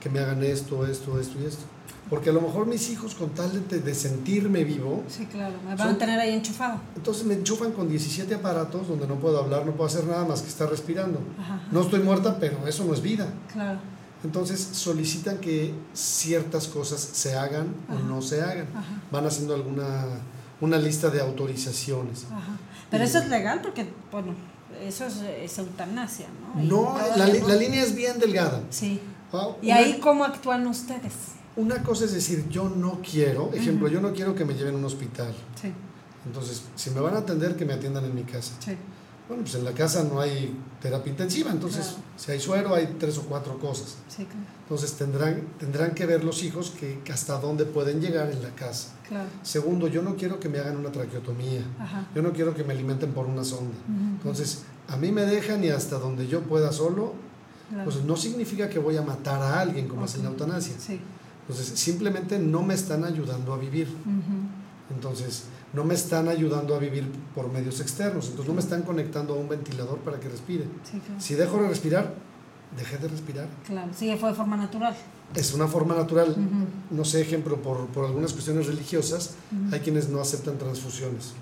[0.00, 1.62] que me hagan esto, esto, esto y esto.
[2.10, 5.54] Porque a lo mejor mis hijos, con tal de, de sentirme vivo, Sí, claro.
[5.64, 6.80] Me van Son- a tener ahí enchufado.
[6.96, 10.40] entonces me enchufan con 17 aparatos donde no puedo hablar, no puedo hacer nada más
[10.42, 11.20] que estar respirando.
[11.38, 11.60] Ajá.
[11.70, 13.26] No estoy muerta, pero eso no es vida.
[13.52, 13.78] Claro.
[14.24, 17.98] Entonces solicitan que ciertas cosas se hagan Ajá.
[18.00, 18.66] o no se hagan.
[18.74, 19.02] Ajá.
[19.12, 20.06] Van haciendo alguna
[20.60, 22.26] una lista de autorizaciones.
[22.90, 24.34] Pero Y- eso es legal porque, bueno,
[24.82, 26.62] eso es, es eutanasia, ¿no?
[26.64, 28.62] No, la, línea es bien delgada.
[28.70, 29.00] Sí.
[29.32, 31.12] Ah, ¿Y una- ahí cómo actúan ustedes?
[31.58, 34.78] Una cosa es decir, yo no quiero, ejemplo, yo no quiero que me lleven a
[34.78, 35.34] un hospital.
[35.60, 35.72] Sí,
[36.24, 38.54] Entonces, si me van a atender, que me atiendan en mi casa.
[38.60, 38.76] sí.
[39.28, 42.02] Bueno, pues en la casa no hay terapia intensiva, entonces Claro.
[42.16, 43.96] si hay suero hay tres o cuatro cosas.
[44.08, 44.40] Sí, claro.
[44.62, 48.48] Entonces tendrán, tendrán que ver los hijos que que hasta dónde pueden llegar en la
[48.54, 48.94] casa.
[49.06, 49.28] claro.
[49.42, 51.60] Segundo, yo no quiero que me hagan una traqueotomía.
[51.78, 52.06] Ajá.
[52.14, 53.76] Yo no quiero que me alimenten por una sonda.
[54.16, 57.12] Entonces, a mí me dejan y hasta donde yo pueda solo,
[57.84, 60.40] pues no significa que voy a matar a alguien como hacen la Ok.
[60.40, 60.72] eutanasia.
[60.78, 61.00] Sí.
[61.48, 63.88] Entonces, simplemente no me están ayudando a vivir.
[64.94, 68.26] Entonces, no me están ayudando a vivir por medios externos.
[68.26, 70.64] Entonces, no me están conectando a un ventilador para que respire.
[70.84, 71.20] Sí, claro.
[71.20, 72.14] Si dejo de respirar,
[72.76, 73.46] dejé de respirar.
[73.66, 74.94] Claro, sí, fue de forma natural.
[75.34, 76.36] Es una forma natural.
[76.90, 79.34] No sé, ejemplo, por, por algunas cuestiones religiosas,
[79.72, 81.32] hay quienes no aceptan transfusiones.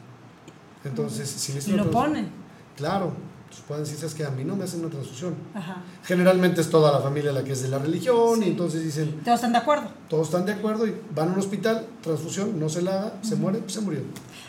[0.84, 2.28] Entonces, si Y necesitan lo ponen.
[2.76, 3.12] Claro,
[3.56, 5.34] pues pueden decir, "Sabes que a mí no me hacen una transfusión.
[5.54, 5.82] Ajá.
[6.04, 8.44] Generalmente es toda la familia la que es de la religión Sí.
[8.46, 9.88] y entonces dicen, ¿Todos están de acuerdo?
[10.08, 13.36] todos están de acuerdo y van a un hospital, transfusión, no se la haga, se
[13.36, 14.00] muere, pues se murió.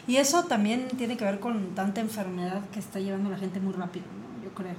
[0.08, 3.74] Y eso también tiene que ver con tanta enfermedad que está llevando la gente muy
[3.74, 4.44] rápido, ¿no?
[4.44, 4.76] Yo creo.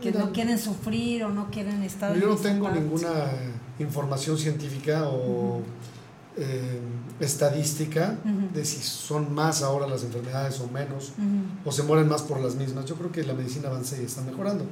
[0.00, 2.16] Que Mira, no quieren sufrir o no quieren estar.
[2.18, 3.10] Yo no tengo ninguna
[3.78, 5.60] información científica o
[6.36, 6.80] eh,
[7.20, 8.16] estadística
[8.54, 11.12] de si son más ahora las enfermedades o menos,
[11.64, 12.84] o se mueren más por las mismas.
[12.86, 14.64] Yo creo que la medicina avanza y está mejorando.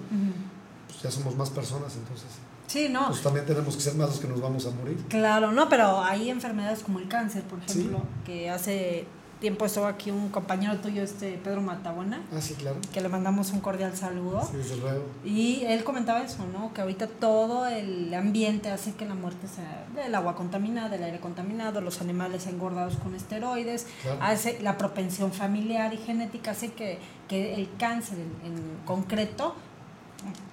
[0.89, 2.27] Pues ya somos más personas, entonces.
[2.67, 3.09] Sí, no.
[3.09, 4.97] Pues también tenemos que ser más los que nos vamos a morir.
[5.09, 7.81] Claro, no, pero hay enfermedades como el cáncer, por Sí.
[7.81, 9.07] ejemplo, que hace
[9.41, 12.23] tiempo estuvo aquí un compañero tuyo, este Pedro Matabuena.
[12.33, 12.77] Ah, sí, claro.
[12.93, 14.47] Que le mandamos un cordial saludo.
[14.49, 15.05] Sí, desde luego.
[15.25, 16.73] Y él comentaba eso, ¿no?
[16.73, 21.19] Que ahorita todo el ambiente hace que la muerte sea del agua contaminada, del aire
[21.19, 23.87] contaminado, los animales engordados con esteroides,
[24.21, 26.99] hace la propensión familiar y genética hace que,
[27.29, 29.55] que el cáncer en, en concreto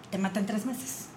[0.10, 1.08] te mata en tres meses.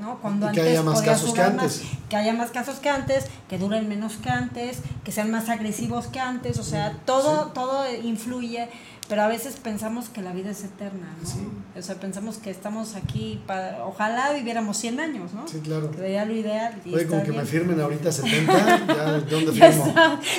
[0.00, 0.18] ¿No?
[0.20, 1.82] Cuando y que haya más casos que antes.
[2.08, 6.06] que haya más casos que antes, que duren menos que antes, que sean más agresivos
[6.06, 8.68] que antes, o sea, todo, todo influye
[9.10, 11.80] pero a veces pensamos que la vida es eterna, ¿no?
[11.80, 15.48] O sea, pensamos que estamos aquí para, ojalá viviéramos 100 años, ¿no?
[15.48, 15.90] Sí, claro.
[15.90, 16.80] Que sería lo ideal.
[16.86, 19.94] Oye, como que me firmen ahorita 70, ya, ¿de dónde firmo?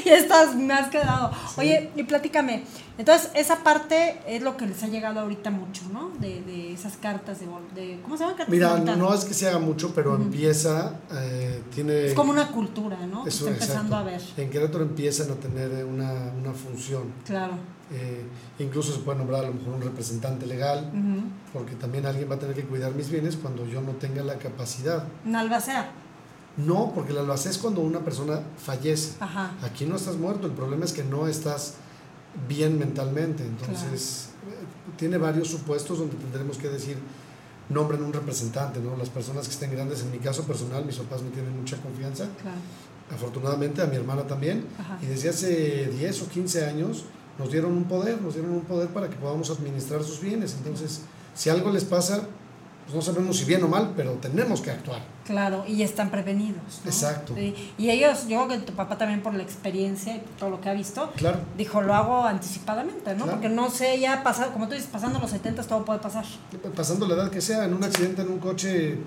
[0.06, 1.32] ya estás, me has quedado.
[1.58, 2.64] Oye, y platícame,
[2.98, 6.12] entonces esa parte es lo que les ha llegado ahorita mucho, ¿no?
[6.22, 9.60] De, de esas cartas de, ¿cómo se llaman cartas Mira, no es que se haga
[9.60, 12.06] mucho, pero empieza, eh, tiene...
[12.06, 13.28] Es como una cultura, ¿no?
[13.28, 14.22] Está empezando a ver.
[14.38, 17.04] En Querétaro empiezan a tener una, una función.
[17.26, 17.56] Claro.
[17.94, 18.24] Eh,
[18.60, 20.90] incluso se puede nombrar a lo mejor un representante legal,
[21.52, 24.38] porque también alguien va a tener que cuidar mis bienes cuando yo no tenga la
[24.38, 25.06] capacidad.
[25.26, 25.92] ¿Una albacea?
[26.58, 29.16] No, porque la albacea es cuando una persona fallece.
[29.64, 31.76] Aquí no estás muerto, el problema es que no estás
[32.48, 33.44] bien mentalmente.
[33.44, 34.54] Entonces, eh,
[34.98, 36.98] tiene varios supuestos donde tendremos que decir,
[37.68, 38.96] nombren un representante, ¿no?
[38.96, 42.26] Las personas que estén grandes, en mi caso personal, mis papás me tienen mucha confianza.
[43.14, 44.66] Afortunadamente a mi hermana también.
[45.02, 47.06] Y desde hace 10 o 15 años
[47.42, 50.54] nos dieron un poder, nos dieron un poder para que podamos administrar sus bienes.
[50.54, 51.02] Entonces,
[51.34, 52.22] si algo les pasa,
[52.86, 55.02] pues no sabemos si bien o mal, pero tenemos que actuar.
[55.26, 56.82] Claro, y están prevenidos.
[56.86, 57.34] Exacto.
[57.36, 60.70] Y ellos, yo creo que tu papá también por la experiencia y todo lo que
[60.70, 61.40] ha visto, claro.
[61.58, 63.26] dijo, lo hago anticipadamente, ¿no?
[63.26, 66.26] Porque no sé, ya pasado, como tú dices, pasando los 70 todo puede pasar.
[66.76, 69.00] Pasando la edad que sea, en un accidente, en un coche...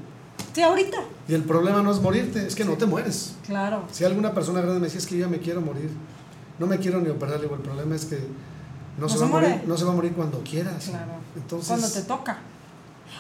[0.53, 0.99] Sí, ahorita.
[1.29, 3.37] Y el problema no es morirte, es que no te mueres.
[3.47, 3.85] Claro.
[3.93, 5.91] Si alguna persona grande me decía, es que yo ya me quiero morir
[6.59, 8.19] no me quiero ni operar, el problema es que
[8.99, 10.87] no, se, va a morir, no se va a morir cuando quieras.
[10.87, 11.13] Claro.
[11.37, 12.39] Entonces, cuando te toca.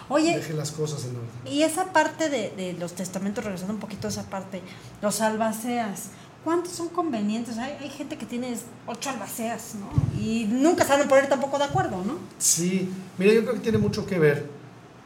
[0.08, 1.52] Oye, deje las cosas en orden.
[1.52, 4.62] Y esa parte de, de los testamentos, regresando un poquito a esa parte,
[5.02, 6.10] los albaceas,
[6.44, 7.58] ¿cuántos son convenientes?
[7.58, 10.20] Hay, hay gente que tiene ocho albaceas, ¿no?
[10.20, 12.18] Y nunca saben poner tampoco de acuerdo, ¿no?
[12.38, 14.48] Sí, mira, yo creo que tiene mucho que ver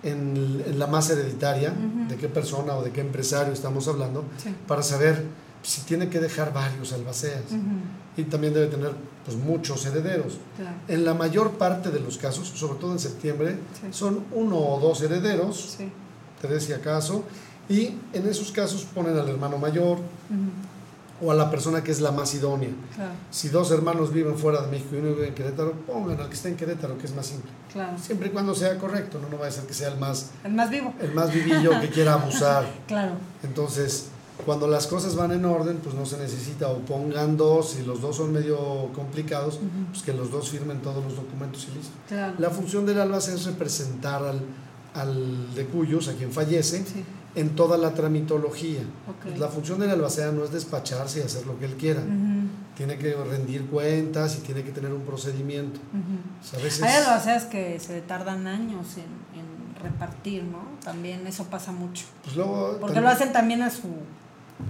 [0.02, 1.72] en, en la masa hereditaria,
[2.08, 4.24] de qué persona o de qué empresario estamos hablando,
[4.66, 5.24] para saber
[5.62, 7.42] si tiene que dejar varios albaceas
[8.16, 8.92] y también debe tener
[9.25, 10.38] pues, muchos herederos.
[10.88, 13.57] En la mayor parte de los casos, sobre todo en septiembre,
[13.90, 15.79] son uno o dos herederos,
[16.40, 17.25] tres si acaso,
[17.68, 19.99] y en esos casos ponen al hermano mayor
[21.21, 22.71] o a la persona que es la más idónea.
[23.31, 26.35] Si dos hermanos viven fuera de México y uno vive en Querétaro, pongan al que
[26.35, 27.51] está en Querétaro, que es más simple.
[28.01, 30.31] Siempre y cuando sea correcto, no, no va a ser que sea el más...
[30.44, 30.94] El más vivo.
[31.01, 32.66] El más vivillo que quiera abusar.
[32.87, 33.12] claro.
[33.42, 34.09] Entonces
[34.44, 38.01] cuando las cosas van en orden, pues no se necesita, o pongan dos, y los
[38.01, 39.59] dos son medio complicados,
[39.90, 41.92] pues que los dos firmen todos los documentos y listo.
[42.38, 44.40] La función del albacea es representar al,
[44.94, 46.85] al de cuyos, a quien fallece,
[47.35, 48.81] en toda la tramitología.
[49.37, 52.03] La función del albacea no es despacharse y hacer lo que él quiera.
[52.77, 55.81] Tiene que rendir cuentas y tiene que tener un procedimiento.
[56.83, 60.59] Hay albaceas que se tardan años en, en, repartir, ¿no?
[60.83, 62.07] También eso pasa mucho.
[62.24, 63.87] Pues luego, Porque lo hacen también a su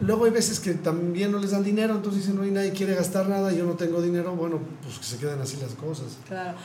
[0.01, 2.95] Luego hay veces que también no les dan dinero, entonces dicen, no hay nadie quiere
[2.95, 6.19] gastar nada, yo no tengo dinero, bueno, pues que se queden así las cosas.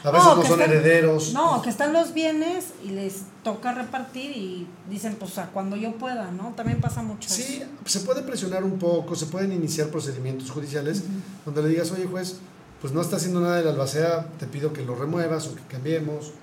[0.03, 1.33] A veces no, son herederos.
[1.33, 5.93] No, que están los bienes y les toca repartir y dicen, pues a cuando yo
[5.93, 6.53] pueda, ¿no?
[6.55, 7.29] También pasa mucho.
[7.29, 11.03] Sí, se puede presionar un poco, se pueden iniciar procedimientos judiciales
[11.45, 12.37] donde le digas, oye juez,
[12.81, 15.61] pues no está haciendo nada de la albacea, te pido que lo remuevas o que
[15.63, 16.33] cambiemos.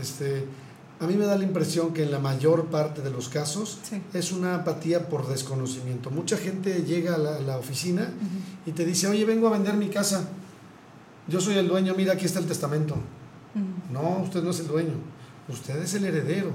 [0.00, 0.46] este
[1.04, 3.78] a mí me da la impresión que en la mayor parte de los casos
[4.14, 6.10] es una apatía por desconocimiento.
[6.10, 8.08] Mucha gente llega a la, oficina
[8.64, 10.28] y te dice, oye, vengo a vender mi casa.
[11.28, 12.96] Yo soy el dueño, mira, aquí está el testamento.
[13.92, 14.94] No, usted no es el dueño.
[15.46, 16.52] Usted es el heredero.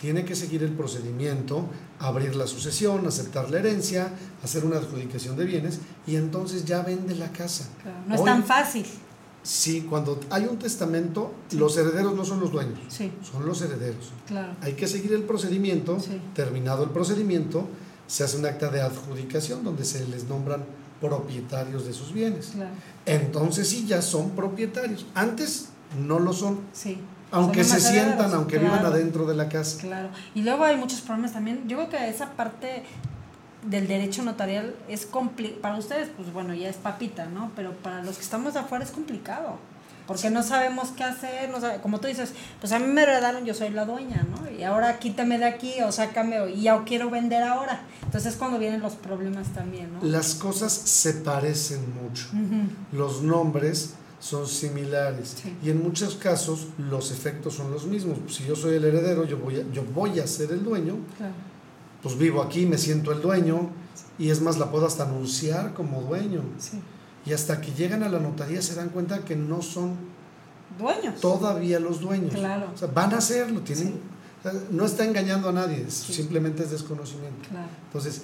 [0.00, 1.66] Tiene que seguir el procedimiento,
[2.00, 4.12] abrir la sucesión, aceptar la herencia,
[4.42, 7.68] hacer una adjudicación de bienes y entonces ya vende la casa.
[8.08, 8.86] No es tan fácil.
[9.48, 12.78] Sí, cuando hay un testamento, los herederos no son los dueños,
[13.22, 14.12] son los herederos.
[14.60, 15.96] Hay que seguir el procedimiento,
[16.34, 17.66] terminado el procedimiento,
[18.06, 20.66] se hace un acta de adjudicación donde se les nombran
[21.00, 22.52] propietarios de sus bienes.
[23.06, 25.06] Entonces sí, ya son propietarios.
[25.14, 25.70] Antes
[26.06, 26.60] no lo son.
[27.30, 29.80] Aunque se sientan, aunque vivan adentro de la casa.
[29.80, 30.10] Claro.
[30.34, 31.66] Y luego hay muchos problemas también.
[31.66, 32.82] Yo creo que esa parte
[33.64, 35.60] del derecho notarial es complicado.
[35.62, 37.50] Para ustedes, pues bueno, ya es papita, ¿no?
[37.56, 39.58] Pero para los que estamos afuera es complicado.
[40.06, 43.44] porque no sabemos qué hacer, no sabe- como tú dices, pues a mí me heredaron,
[43.44, 44.50] yo soy la dueña, ¿no?
[44.50, 47.82] Y ahora quítame de aquí o sácame o- y ya quiero vender ahora.
[48.04, 50.02] Entonces es cuando vienen los problemas también, ¿no?
[50.02, 52.24] Las cosas se parecen mucho.
[52.90, 55.54] Los nombres son similares Sí.
[55.62, 58.16] y en muchos casos los efectos son los mismos.
[58.28, 61.34] Si yo soy el heredero, yo voy a, yo voy a ser el dueño, Claro.
[62.02, 63.70] Pues vivo aquí, me siento el dueño
[64.18, 66.42] y es más, la puedo hasta anunciar como dueño.
[66.58, 66.80] Sí.
[67.26, 69.96] Y hasta que llegan a la notaría se dan cuenta que no son
[70.78, 71.20] Dueños.
[71.20, 72.34] todavía los dueños.
[72.34, 72.70] Claro.
[72.74, 73.94] O sea, van a hacerlo, tienen, Sí.
[74.40, 77.48] o sea, no está engañando a nadie, es- simplemente es desconocimiento.
[77.50, 77.68] Claro.
[77.86, 78.22] Entonces,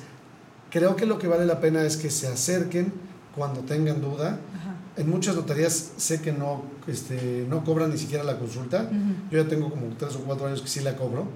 [0.71, 2.93] creo que lo que vale la pena es que se acerquen
[3.35, 4.39] cuando tengan duda.
[4.57, 4.74] Ajá.
[4.97, 8.89] En muchas notarías sé que no, este, no cobran ni siquiera la consulta.
[9.31, 11.29] Yo ya tengo como tres o cuatro años que sí la cobro.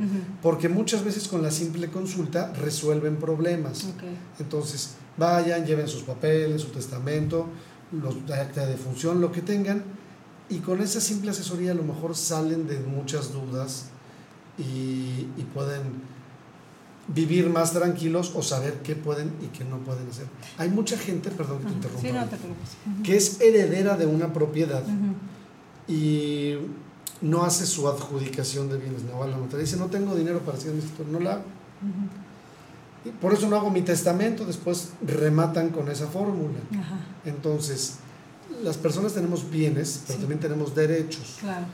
[0.43, 3.87] Porque muchas veces con la simple consulta resuelven problemas.
[4.39, 7.47] Entonces, vayan, lleven sus papeles, su testamento,
[7.93, 9.83] los acta de función, lo que tengan,
[10.49, 13.87] y con esa simple asesoría a lo mejor salen de muchas dudas
[14.59, 15.83] y, y pueden
[17.09, 20.27] vivir más tranquilos o saber qué pueden y qué no pueden hacer.
[20.59, 22.69] Hay mucha gente, perdón que te interrumpa, Sí, no te preocupes.
[22.95, 23.03] Ujú.
[23.03, 24.83] que es heredera de una propiedad
[25.87, 26.55] y
[27.23, 29.03] no hace su adjudicación de bienes.
[29.05, 31.43] No va a la notaría dice, no tengo dinero para hacer mi no la hago.
[33.05, 36.59] Y por eso no hago mi testamento, después rematan con esa fórmula.
[37.25, 37.95] Entonces,
[38.63, 40.21] las personas tenemos bienes, pero Sí.
[40.21, 41.37] también tenemos derechos.
[41.41, 41.65] Claro.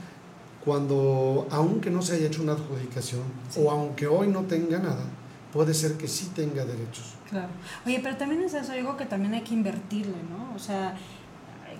[0.65, 3.61] Cuando, aunque no se haya hecho una adjudicación, Sí.
[3.63, 5.05] o aunque hoy no tenga nada,
[5.55, 7.15] puede ser que sí tenga derechos.
[7.31, 7.49] Claro.
[7.87, 10.53] Oye, pero también es eso, digo que también hay que invertirle, ¿no?
[10.55, 10.97] O sea,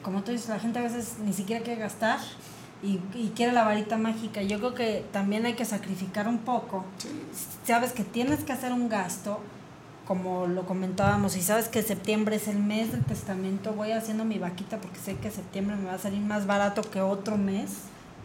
[0.01, 2.21] como tú dices, la gente a veces ni siquiera quiere gastar
[2.85, 4.43] y, y quiere la varita mágica.
[4.43, 6.85] Yo creo que también hay que sacrificar un poco.
[7.67, 9.41] Sabes que tienes que hacer un gasto,
[10.07, 14.39] como lo comentábamos, y sabes que septiembre es el mes del testamento, voy haciendo mi
[14.39, 17.71] vaquita porque sé que septiembre me va a salir más barato que otro mes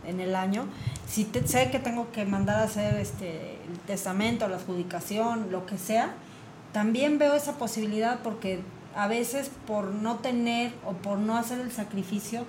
[0.10, 0.65] en el año.
[1.08, 5.65] Si te- sé que tengo que mandar a hacer este el testamento, la adjudicación, lo
[5.65, 6.13] que sea,
[6.74, 8.60] también veo esa posibilidad porque
[8.95, 12.45] a veces por no tener o por no hacer el sacrificio,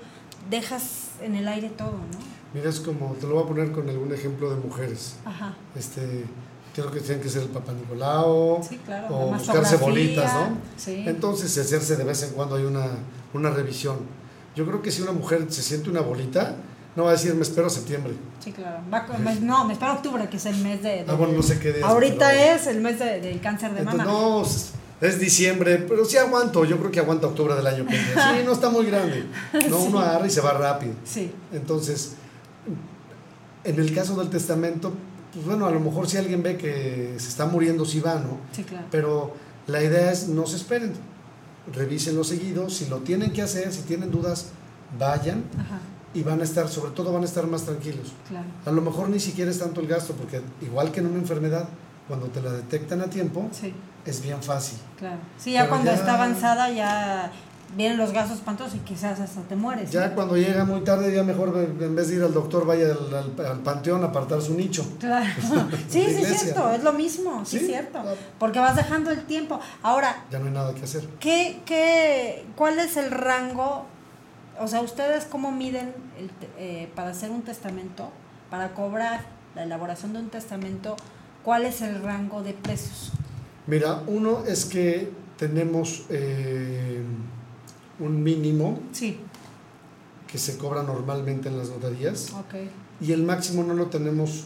[0.50, 2.18] dejas en el aire todo, ¿no?
[2.54, 5.16] Mira, es como, te lo voy a poner con algún ejemplo de mujeres.
[5.24, 5.54] Ajá.
[5.76, 6.24] Este,
[6.74, 9.06] creo que tienen que ser el Papa Nicolau, Sí, claro.
[9.16, 10.56] o buscarse bolitas, ¿no?
[10.76, 11.04] Sí.
[11.06, 12.86] Entonces, hacerse de vez en cuando hay una,
[13.34, 13.98] una revisión.
[14.56, 16.56] Yo creo que si una mujer se siente una bolita,
[16.96, 18.14] no va a decir, me espero septiembre.
[18.44, 18.80] Sí, claro.
[18.92, 21.04] Va con- me- no, me espero octubre, que es el mes de...
[21.04, 23.40] de- Ah, bueno, no sé qué día es, Ahorita pero- es el mes de- del
[23.40, 24.10] cáncer de Entonces, mama.
[24.18, 26.64] no, es- es diciembre, pero sí aguanto.
[26.64, 28.06] Yo creo que aguanta octubre del año que viene.
[28.14, 29.24] Sí, no está muy grande.
[29.70, 30.92] No, uno agarra y se va rápido.
[31.04, 32.14] Sí, Entonces,
[33.64, 34.92] en el caso del testamento,
[35.32, 38.38] pues bueno, a lo mejor si alguien ve que se está muriendo, sí va, ¿no?
[38.52, 38.86] sí, claro.
[38.90, 39.34] Pero
[39.66, 40.92] la idea es no se esperen,
[41.72, 44.46] revísenlo seguido, si lo tienen que hacer, si tienen dudas,
[44.98, 45.78] vayan Ajá,
[46.14, 48.12] y van a estar, sobre todo van a estar más tranquilos.
[48.28, 48.46] claro.
[48.66, 51.68] A lo mejor ni siquiera es tanto el gasto, porque igual que en una enfermedad,
[52.08, 53.72] cuando te la detectan a tiempo, Sí,
[54.04, 54.78] es bien fácil.
[54.98, 55.18] claro.
[55.38, 57.30] Sí, ya Pero cuando ya- está avanzada ya
[57.76, 59.92] vienen los gastos espantosos y quizás hasta te mueres.
[59.92, 63.14] Ya cuando llega muy tarde, ya mejor en vez de ir al doctor, vaya al,
[63.38, 64.84] al- al panteón a apartar su nicho.
[64.98, 65.26] Claro.
[65.88, 67.98] Sí, sí, es cierto, es lo mismo, sí, es Sí, cierto.
[68.00, 68.14] ah.
[68.40, 69.60] Porque vas dejando el tiempo.
[69.84, 71.06] Ahora, Ya no hay nada que hacer.
[71.20, 73.86] ¿qué, qué, ¿cuál es el rango?
[74.62, 78.10] O sea, ¿ustedes cómo miden el eh, para hacer un testamento,
[78.50, 80.96] para cobrar la elaboración de un testamento,
[81.42, 83.10] cuál es el rango de precios?
[83.66, 87.02] Mira, uno es que tenemos eh,
[88.00, 89.18] un mínimo Sí,
[90.30, 92.30] que se cobra normalmente en las notarías.
[93.00, 94.44] Y el máximo no lo tenemos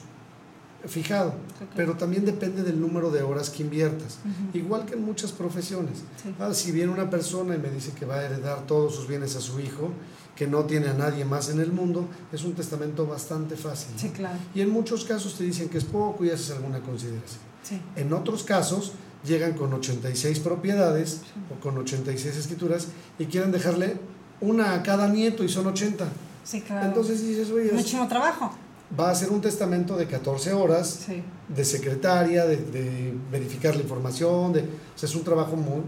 [0.87, 1.35] fijado,
[1.77, 4.19] pero también depende del número de horas que inviertas,
[4.53, 5.99] igual que en muchas profesiones.
[6.23, 6.35] Sí.
[6.39, 9.35] Ah, si viene una persona y me dice que va a heredar todos sus bienes
[9.37, 9.91] a su hijo,
[10.37, 13.95] que no tiene a nadie más en el mundo, es un testamento bastante fácil.
[13.97, 14.37] Sí, claro.
[14.55, 17.41] Y en muchos casos te dicen que es poco y haces alguna consideración.
[17.63, 17.81] Sí.
[17.97, 18.93] En otros casos
[19.25, 21.21] llegan con 86 propiedades
[21.57, 23.97] o con 86 escrituras y quieren dejarle
[24.41, 26.07] una a cada nieto y son 80.
[26.43, 26.89] Sí, claro.
[26.89, 28.53] Entonces dices, oye, es- Muchísimo trabajo.
[28.99, 31.23] Va a ser un testamento de 14 horas Sí.
[31.49, 35.83] de secretaria, de, de verificar la información, de, o sea, es un trabajo muy,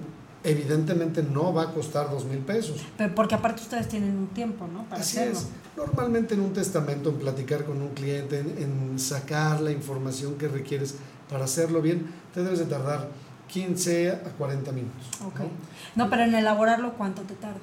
[0.44, 2.80] evidentemente no va a costar dos mil pesos.
[2.96, 4.84] Pero porque aparte ustedes tienen un tiempo, ¿no?
[4.88, 5.38] Para Así hacerlo.
[5.38, 5.46] es.
[5.76, 8.54] Normalmente en un testamento, en platicar con un cliente, en,
[8.92, 10.94] en sacar la información que requieres
[11.28, 13.08] para hacerlo bien, te debes de tardar
[13.48, 15.06] 15 a 40 minutos.
[15.26, 15.40] Ok.
[15.40, 16.04] ¿no?
[16.04, 17.60] No, pero en elaborarlo, ¿cuánto te tardas?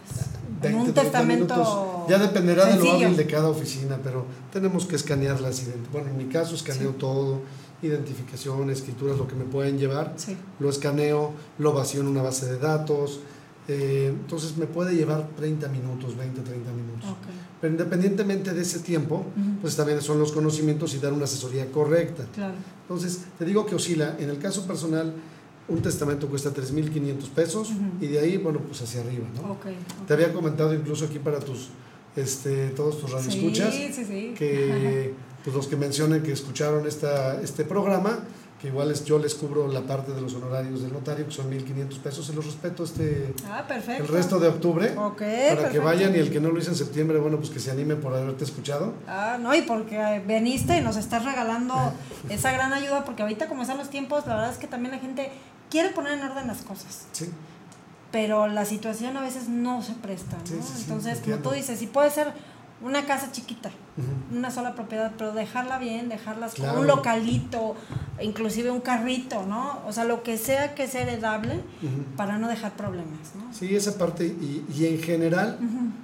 [0.62, 1.54] en 20, un 30 testamento.
[1.56, 2.10] minutos.
[2.10, 3.06] Ya dependerá de lo sencillo.
[3.06, 6.98] hábil de cada oficina, pero tenemos que escanear las Bueno, en mi caso escaneo Sí.
[6.98, 7.42] todo,
[7.82, 10.14] identificación, escrituras, lo que me pueden llevar.
[10.18, 10.38] Sí.
[10.60, 13.20] Lo escaneo, lo vacío en una base de datos,
[13.70, 17.10] Eh, entonces me puede llevar 30 minutos, 20, 30 minutos.
[17.12, 17.28] Ok.
[17.62, 19.60] Pero independientemente de ese tiempo, Ujú.
[19.62, 22.26] pues también son los conocimientos y dar una asesoría correcta.
[22.36, 22.56] Claro.
[22.82, 24.18] Entonces, te digo que oscila.
[24.20, 25.14] En el caso personal,
[25.68, 27.80] un testamento cuesta 3.500 pesos Ujú.
[28.02, 29.52] y de ahí, bueno, pues hacia arriba, ¿no?
[29.54, 29.66] Ok.
[29.68, 30.08] ok.
[30.08, 31.70] Te había comentado incluso aquí para tus,
[32.16, 34.34] este, todos tus radioescuchas, Sí, sí, sí.
[34.38, 38.20] que pues los que mencionen que escucharon esta, este programa,
[38.62, 41.52] que igual es, yo les cubro la parte de los honorarios del notario, que son
[41.52, 44.04] 1.500 pesos, se los respeto este, Ah, perfecto.
[44.04, 45.22] el resto de octubre, Ok,
[45.54, 47.72] para que vayan y el que no lo hizo en septiembre, bueno, pues que se
[47.72, 48.94] anime por haberte escuchado.
[49.06, 51.74] Ah, no, y porque veniste y nos estás regalando
[52.30, 55.00] esa gran ayuda, porque ahorita como están los tiempos, la verdad es que también la
[55.00, 55.30] gente
[55.74, 57.30] quiere poner en orden las cosas, Sí,
[58.12, 60.46] pero la situación a veces no se presta, ¿no?
[60.46, 62.32] Sí, sí, sí, Entonces, como tú dices, si puede ser
[62.82, 63.72] una casa chiquita,
[64.32, 66.80] una sola propiedad, pero dejarla bien, dejarlas Claro.
[66.82, 67.76] un localito,
[68.22, 69.80] inclusive un carrito, ¿no?
[69.88, 71.62] O sea, lo que sea que sea heredable
[72.18, 73.52] para no dejar problemas, ¿no?
[73.52, 75.58] Sí, esa parte y, y en general,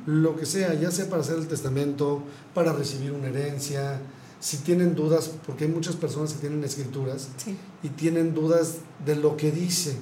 [0.07, 2.23] lo que sea, ya sea para hacer el testamento,
[2.55, 3.99] para recibir una herencia,
[4.41, 7.57] si tienen dudas, porque hay muchas personas que tienen escrituras Sí.
[7.83, 8.75] y tienen dudas
[9.05, 9.97] de lo que dice,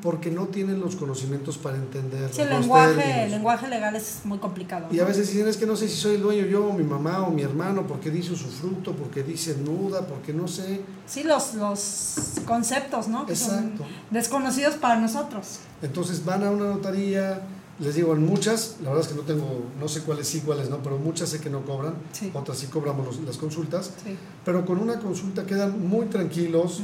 [0.00, 2.30] porque no tienen los conocimientos para entender.
[2.32, 3.18] Sí, el lenguaje, términos.
[3.24, 4.86] el lenguaje legal es muy complicado.
[4.92, 6.84] Y a veces dicen, es que no sé si soy el dueño yo, o mi
[6.84, 10.82] mamá, o mi hermano, porque dice usufructo, porque dice nuda, porque no sé.
[11.06, 12.14] Sí, los, los
[12.46, 13.26] conceptos, ¿no?
[13.26, 13.72] Que son
[14.10, 15.58] desconocidos para nosotros.
[15.82, 17.42] Entonces van a una notaría,
[17.80, 20.68] les digo, en muchas, la verdad es que no tengo, no sé cuáles sí, cuáles
[20.68, 22.30] no, pero muchas sé que no cobran, Sí.
[22.34, 24.16] otras sí cobramos los- las consultas, Sí.
[24.44, 26.80] pero con una consulta quedan muy tranquilos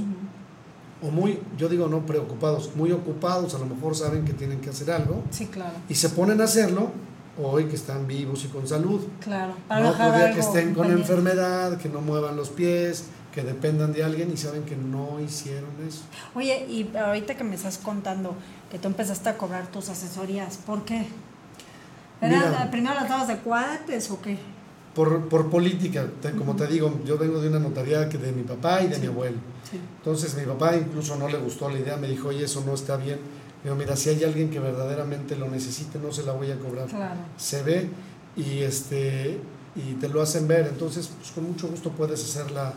[1.02, 4.70] o muy, yo digo no preocupados, muy ocupados, a lo mejor saben que tienen que
[4.70, 5.72] hacer algo Sí, claro.
[5.88, 6.90] y se ponen a hacerlo
[7.42, 9.00] hoy que están vivos y con salud.
[9.20, 9.52] Claro.
[9.68, 9.92] Para no
[10.32, 11.02] que estén con pendiente.
[11.12, 13.04] enfermedad, que no muevan los pies,
[13.36, 16.00] que dependan de alguien y saben que no hicieron eso.
[16.34, 18.34] Oye, y ahorita que me estás contando
[18.70, 21.06] que tú empezaste a cobrar tus asesorías, ¿por qué?
[22.22, 22.70] ¿Era Mira.
[22.70, 24.38] primero las dabas de cuates o qué?
[24.94, 28.42] Por, por política, te- como te digo, yo vengo de una notaría que de mi
[28.42, 29.36] papá y de mi abuelo.
[29.70, 29.78] Sí.
[29.98, 32.96] Entonces mi papá incluso no le gustó la idea, me dijo, oye, eso no está
[32.96, 33.18] bien.
[33.62, 36.86] Digo, mira, si hay alguien que verdaderamente lo necesite, no se la voy a cobrar.
[36.86, 37.20] Claro.
[37.36, 37.90] Se ve
[38.34, 39.38] y, este,
[39.74, 40.68] y te lo hacen ver.
[40.68, 42.72] Entonces, pues con mucho gusto puedes hacer la,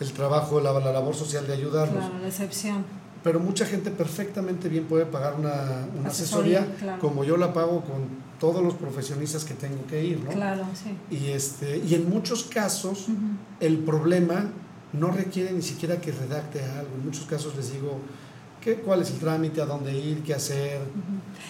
[0.00, 2.04] el trabajo, la, la labor social de ayudarlos.
[2.04, 2.84] Claro, la excepción.
[3.22, 7.00] Pero mucha gente perfectamente bien puede pagar una, una Asesoría, asesoría, claro.
[7.00, 10.30] como yo la pago con todos los profesionistas que tengo que ir, ¿no?
[10.30, 10.94] Claro, sí.
[11.10, 13.06] Y, este, y en muchos casos
[13.60, 14.50] el problema
[14.92, 16.90] no requiere ni siquiera que redacte algo.
[16.96, 17.98] En muchos casos les digo
[18.60, 20.80] qué, cuál es el trámite, a dónde ir, qué hacer.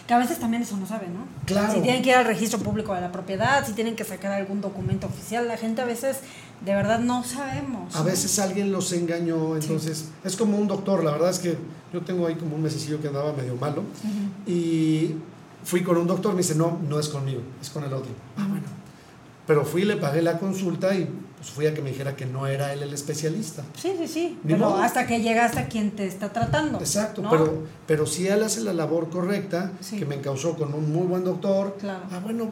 [0.07, 1.27] Que a veces también eso no sabe, ¿no?
[1.45, 1.73] Claro.
[1.73, 4.61] Si tienen que ir al registro público de la propiedad, si tienen que sacar algún
[4.61, 6.21] documento oficial, la gente a veces
[6.65, 7.95] de verdad no sabemos.
[7.97, 11.05] A veces alguien los engañó, entonces es como un doctor.
[11.05, 11.57] La verdad es que
[11.93, 13.83] yo tengo ahí como un mesecillo que andaba medio malo
[14.47, 15.15] y
[15.65, 18.11] fui con un doctor, me dice, no, no es conmigo, es con el otro.
[18.37, 18.65] Ah, bueno.
[19.47, 21.07] Pero fui, le pagué la consulta y
[21.37, 23.63] pues fui a que me dijera que no era él el especialista.
[23.77, 24.39] Sí, sí, sí.
[24.43, 24.83] Ni Pero modo.
[24.83, 26.79] hasta que llegaste a quien te está tratando.
[26.79, 27.29] Exacto, ¿no?
[27.31, 29.99] pero, pero si él hace la labor correcta, Sí.
[29.99, 32.05] que me encausó con un muy buen doctor, Claro.
[32.11, 32.51] ah, bueno,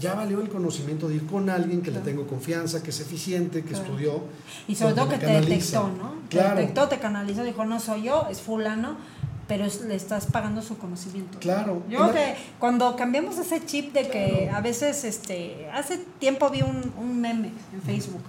[0.00, 2.04] ya valió el conocimiento de ir con alguien que Claro.
[2.04, 3.84] le tengo confianza, que es eficiente, que Claro.
[3.84, 4.22] estudió.
[4.68, 5.50] Y sobre todo que te canaliza.
[5.50, 6.12] detectó, ¿no?
[6.28, 6.54] Claro.
[6.54, 8.96] Te detectó, te canalizó, dijo, no soy yo, es fulano,
[9.48, 11.38] pero es- le estás pagando su conocimiento.
[11.38, 11.82] Claro.
[11.88, 16.60] Yo creo que cuando cambiamos ese chip de que a veces, este, hace tiempo vi
[16.62, 18.20] un, un meme en Facebook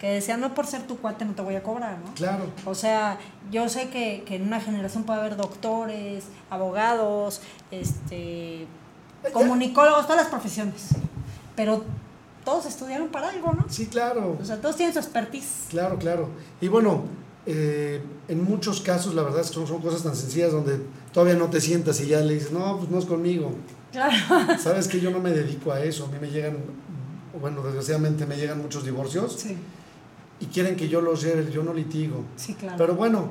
[0.00, 2.12] que decía, no por ser tu cuate no te voy a cobrar, ¿no?
[2.14, 2.46] Claro.
[2.66, 3.18] O sea,
[3.50, 7.40] yo sé que, que en una generación puede haber doctores, abogados,
[7.70, 8.66] este,
[9.32, 10.88] comunicólogos, todas las profesiones,
[11.56, 11.84] pero
[12.44, 13.64] todos estudiaron para algo, ¿no?
[13.68, 14.36] Sí, claro.
[14.40, 15.66] O sea, todos tienen su expertise.
[15.70, 16.28] Claro, claro.
[16.60, 17.04] Y bueno,
[17.46, 20.80] eh, en muchos casos la verdad es que son, son cosas tan sencillas donde
[21.12, 23.52] todavía no te sientas y ya le dices, no, pues no es conmigo.
[23.92, 24.14] Claro.
[24.58, 26.04] Sabes que yo no me dedico a eso.
[26.04, 26.56] A mí me llegan,
[27.40, 29.56] bueno, desgraciadamente me llegan muchos divorcios Sí,
[30.40, 32.24] y quieren que yo los lleve, yo no litigo.
[32.36, 32.76] sí, claro.
[32.76, 33.30] Pero bueno,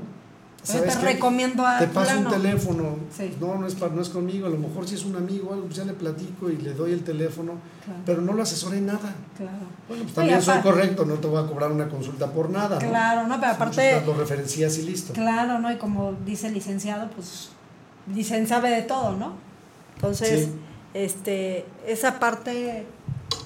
[0.64, 1.14] ¿sabes te qué?
[1.14, 2.96] recomiendo a Te paso un teléfono.
[3.16, 3.36] Sí.
[3.40, 4.48] No, no es, no es conmigo.
[4.48, 6.94] A lo mejor si es un amigo algo, pues ya le platico y le doy
[6.94, 7.54] el teléfono.
[7.84, 8.00] Claro.
[8.06, 9.14] Pero no lo asesoré en nada.
[9.38, 9.58] Claro.
[9.88, 11.06] Bueno, pues también soy aparte- correcto.
[11.06, 12.78] No te voy a cobrar una consulta por nada.
[12.80, 15.14] Claro, no, pero aparte, Lo referencias y listo.
[15.14, 15.72] claro, ¿no?
[15.72, 17.50] Y como dice el licenciado, pues,
[18.08, 19.34] dicen sabe de todo, ¿no?
[19.96, 20.52] Entonces, Sí.
[20.94, 22.86] este, esa parte,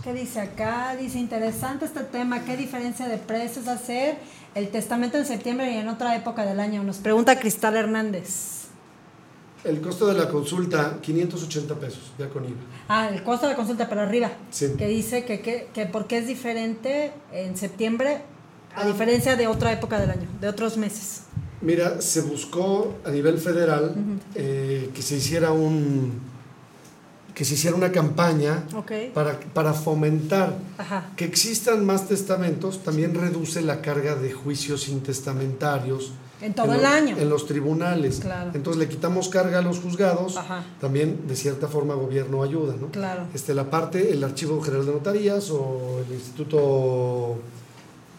[0.04, 0.96] ¿qué dice acá?
[1.00, 4.18] Dice, interesante este tema, ¿qué diferencia de precios hacer
[4.58, 6.84] el testamento en septiembre y en otra época del año?
[6.84, 8.56] Nos pregunta Cristal Hernández.
[9.64, 12.56] El costo de la consulta, 580 pesos, ya con IVA.
[12.88, 14.32] Ah, el costo de consulta, pero arriba.
[14.50, 14.68] Sí.
[14.78, 18.22] Que dice que, que, que por qué es diferente en septiembre
[18.76, 18.88] a Ah.
[18.88, 21.24] diferencia de otra época del año, de otros meses.
[21.62, 23.96] Mira, se buscó a nivel federal
[24.36, 26.20] eh, que se hiciera un,
[27.38, 28.64] que se hiciera una campaña
[29.14, 31.12] para, para fomentar Ajá.
[31.16, 36.14] que existan más testamentos, también reduce la carga de juicios intestamentarios.
[36.42, 37.16] En todo el lo- año.
[37.20, 38.22] En los tribunales.
[38.22, 38.50] Claro.
[38.56, 40.64] Entonces le quitamos carga a los juzgados, Ajá.
[40.82, 42.88] también de cierta forma gobierno ayuda, ¿no?
[42.88, 43.28] Claro.
[43.36, 47.38] Este, la parte, el Archivo General de Notarías o el instituto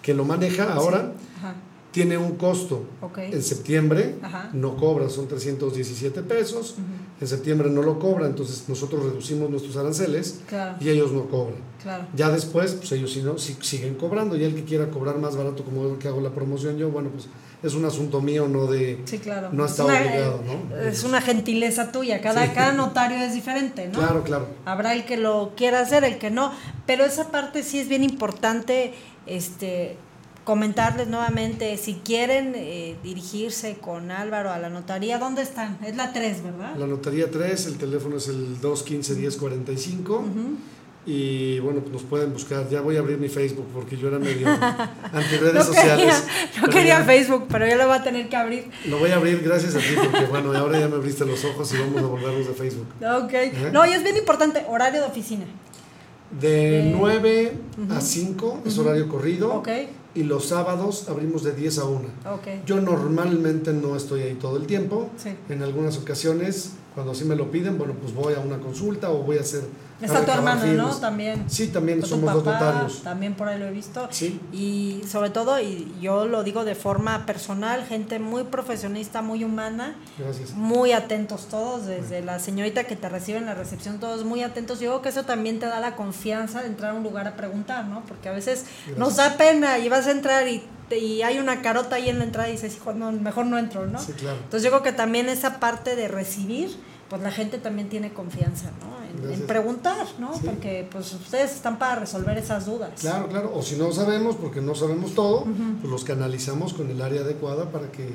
[0.01, 1.55] que lo maneja ahora, Ajá.
[1.99, 2.85] Tiene un costo.
[3.03, 3.19] Ok.
[3.19, 4.51] En septiembre Ajá.
[4.53, 6.77] no cobra, son 317 pesos.
[7.21, 10.77] En septiembre no lo cobra, entonces nosotros reducimos nuestros aranceles Claro.
[10.81, 11.57] y ellos no cobran.
[11.83, 12.05] Claro.
[12.15, 14.37] Ya después, pues ellos sí, no, sí- siguen cobrando.
[14.37, 17.11] Y el que quiera cobrar más barato, como el que hago la promoción yo, bueno,
[17.11, 17.27] pues
[17.65, 19.01] es un asunto mío, no de.
[19.05, 19.49] Sí, claro.
[19.53, 20.77] No Es está obligado, ¿no?
[20.77, 22.21] Es una gentileza tuya.
[22.21, 22.53] Cada, Sí.
[22.55, 23.99] cada notario es diferente, ¿no?
[23.99, 24.47] Claro, claro.
[24.65, 26.53] Habrá el que lo quiera hacer, el que no.
[26.87, 28.95] Pero esa parte sí es bien importante
[29.27, 29.97] este,
[30.49, 31.77] comentarles nuevamente.
[31.77, 35.77] Si quieren eh, dirigirse con Álvaro a la notaría, ¿dónde están?
[35.85, 36.75] Es la 3, ¿verdad?
[36.79, 40.23] La notaría 3, el teléfono es el 215-1045.
[41.05, 42.67] Y bueno, pues nos pueden buscar.
[42.71, 44.49] Ya voy a abrir mi Facebook porque yo era medio
[45.13, 46.25] anti redes No quería, sociales.
[46.63, 48.71] no quería ya Facebook, pero yo lo voy a tener que abrir.
[48.87, 51.71] Lo voy a abrir gracias a ti porque bueno, ahora ya me abriste los ojos
[51.75, 52.87] y vamos a volvernos de Facebook.
[53.03, 53.33] Ok.
[53.73, 55.45] No, y es bien importante, horario de oficina.
[56.41, 57.53] De Eh, 9
[57.97, 59.53] a 5 es horario corrido.
[59.55, 59.69] Ok.
[60.15, 62.01] Y los sábados abrimos de 10 a 1.
[62.35, 62.65] Ok.
[62.67, 65.11] Yo normalmente no estoy ahí todo el tiempo.
[65.17, 65.31] Sí.
[65.49, 69.19] En algunas ocasiones, cuando sí me lo piden, bueno, pues voy a una consulta o
[69.19, 69.63] voy a hacer.
[70.03, 70.97] Está tu hermano, ¿no?
[70.97, 71.45] También.
[71.49, 73.03] Sí, también somos dos papá, notarios.
[73.05, 74.09] También por ahí lo he visto.
[74.11, 74.41] Sí.
[74.53, 79.95] Y sobre todo, y yo lo digo de forma personal, gente muy profesionista, muy humana,
[80.19, 80.55] Gracias.
[80.55, 84.81] muy atentos todos, desde la señorita que te recibe en la recepción, todos muy atentos.
[84.81, 87.37] Yo creo que eso también te da la confianza de entrar a un lugar a
[87.37, 88.03] preguntar, ¿no?
[88.09, 88.65] Porque a veces
[88.97, 90.65] nos da pena y vas a entrar y,
[90.97, 93.87] y hay una carota ahí en la entrada y dices, hijo, no, mejor no entro,
[93.87, 93.99] ¿no?
[94.01, 94.39] Sí, claro.
[94.39, 96.75] Entonces yo creo que también esa parte de recibir,
[97.09, 98.99] pues la gente también tiene confianza, ¿no?
[99.31, 100.35] En, preguntar, ¿no?
[100.35, 100.43] Sí.
[100.45, 102.91] Porque pues ustedes están para resolver esas dudas.
[103.01, 103.53] Claro, claro.
[103.55, 105.45] O si no sabemos, porque no sabemos todo,
[105.81, 108.11] pues los canalizamos con el área adecuada para que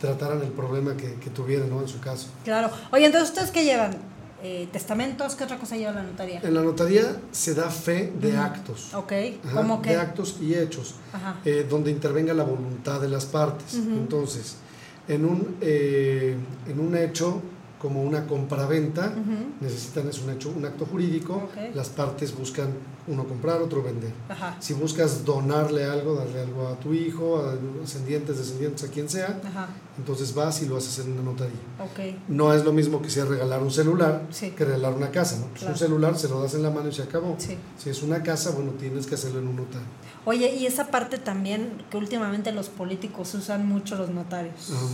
[0.00, 1.80] trataran el problema que, que tuvieran, ¿no?
[1.80, 2.28] En su caso.
[2.44, 2.70] Claro.
[2.92, 3.96] Oye, entonces ustedes qué llevan?
[4.42, 5.34] Eh, ¿Testamentos?
[5.34, 6.40] ¿Qué otra cosa lleva la notaría?
[6.40, 8.94] En la notaría se da fe de actos.
[8.94, 9.12] Ok,
[9.44, 9.96] Ajá, ¿cómo de que?
[9.96, 11.36] actos y hechos, Ajá.
[11.44, 13.74] eh, donde intervenga la voluntad de las partes.
[13.74, 14.56] Entonces,
[15.08, 16.36] en un, eh,
[16.68, 17.42] en un hecho
[17.80, 19.12] como una compraventa,
[19.60, 22.68] necesitan es un hecho, un acto jurídico, las partes buscan
[23.08, 24.12] uno comprar, otro vender.
[24.28, 24.56] Ajá.
[24.60, 29.40] Si buscas donarle algo, darle algo a tu hijo, a ascendientes, descendientes, a quien sea,
[29.44, 29.68] Ajá.
[29.98, 31.56] entonces vas y lo haces en una notaría.
[31.80, 32.16] Ok.
[32.28, 34.50] No es lo mismo que sea regalar un celular Sí.
[34.50, 35.46] que regalar una casa, ¿no?
[35.46, 35.74] Pues Claro.
[35.74, 37.34] Un celular se lo das en la mano y se acabó.
[37.38, 37.56] Sí.
[37.78, 39.86] Si es una casa, bueno, tienes que hacerlo en un notario.
[40.24, 44.70] Oye, y esa parte también que últimamente los políticos usan mucho los notarios.
[44.70, 44.86] Ajá.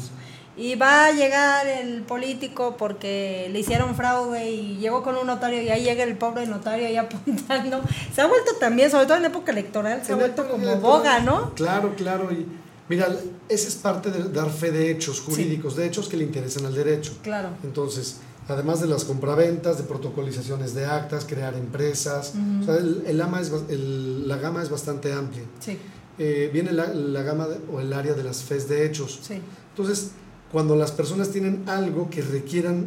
[0.57, 5.61] Y va a llegar el político porque le hicieron fraude y llegó con un notario
[5.61, 7.81] y ahí llega el pobre notario ahí apuntando.
[8.15, 11.19] Se ha vuelto también, sobre todo en época electoral, se ha vuelto como electoral, boga,
[11.21, 11.55] ¿no?
[11.55, 12.31] Claro, claro.
[12.33, 12.47] Y
[12.89, 13.09] mira,
[13.49, 16.75] esa es parte de dar fe de hechos jurídicos, de hechos que le interesan al
[16.75, 17.15] derecho.
[17.25, 17.49] Claro.
[17.65, 22.33] Entonces, además de las compraventas, de protocolizaciones de actas, crear empresas,
[22.63, 25.43] o sea, el, el ama es bas- el- la gama es bastante amplia.
[25.59, 25.79] Sí,
[26.17, 29.19] Eh, viene la, la gama de- o el área de las fes de hechos.
[29.21, 29.41] sí.
[29.77, 30.13] Entonces,
[30.55, 32.87] cuando las personas tienen algo que requieran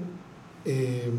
[0.64, 1.12] eh,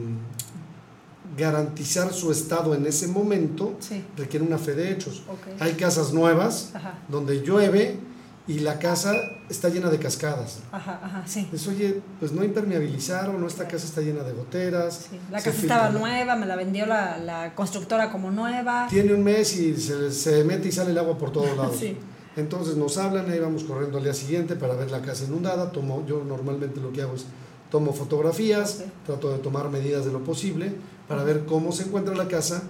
[1.36, 4.02] garantizar su estado en ese momento, Sí.
[4.16, 5.22] requiere una fe de hechos.
[5.60, 6.94] Hay casas nuevas Ajá.
[7.08, 7.98] donde llueve
[8.46, 9.12] y la casa
[9.50, 10.60] está llena de cascadas.
[10.72, 11.46] Ajá, ajá, sí.
[11.50, 15.08] Pues oye, pues no impermeabilizaron, esta casa está llena de goteras.
[15.10, 18.86] Sí, La casa estaba nueva, me la vendió la, la constructora como nueva.
[18.88, 21.76] Tiene un mes y se, se mete y sale el agua por todos lados.
[21.78, 21.94] Sí.
[22.38, 25.72] Entonces nos hablan, ahí vamos corriendo al día siguiente para ver la casa inundada.
[25.72, 27.26] Tomo, yo normalmente lo que hago es
[27.68, 30.72] tomo fotografías, trato de tomar medidas de lo posible
[31.08, 32.62] para ver cómo se encuentra la casa,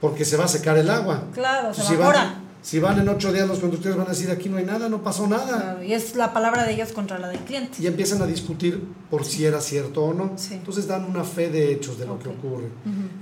[0.00, 1.24] porque se va a secar el agua.
[1.34, 2.18] Claro, se si, evapora.
[2.18, 4.88] van, si van en ocho días los conductores van a decir aquí no hay nada,
[4.88, 5.46] no pasó nada.
[5.60, 7.80] Claro, y es la palabra de ellos contra la del cliente.
[7.80, 10.32] Y empiezan a discutir por si era cierto o no.
[10.34, 10.54] Sí.
[10.54, 12.66] Entonces dan una fe de hechos de lo que ocurre.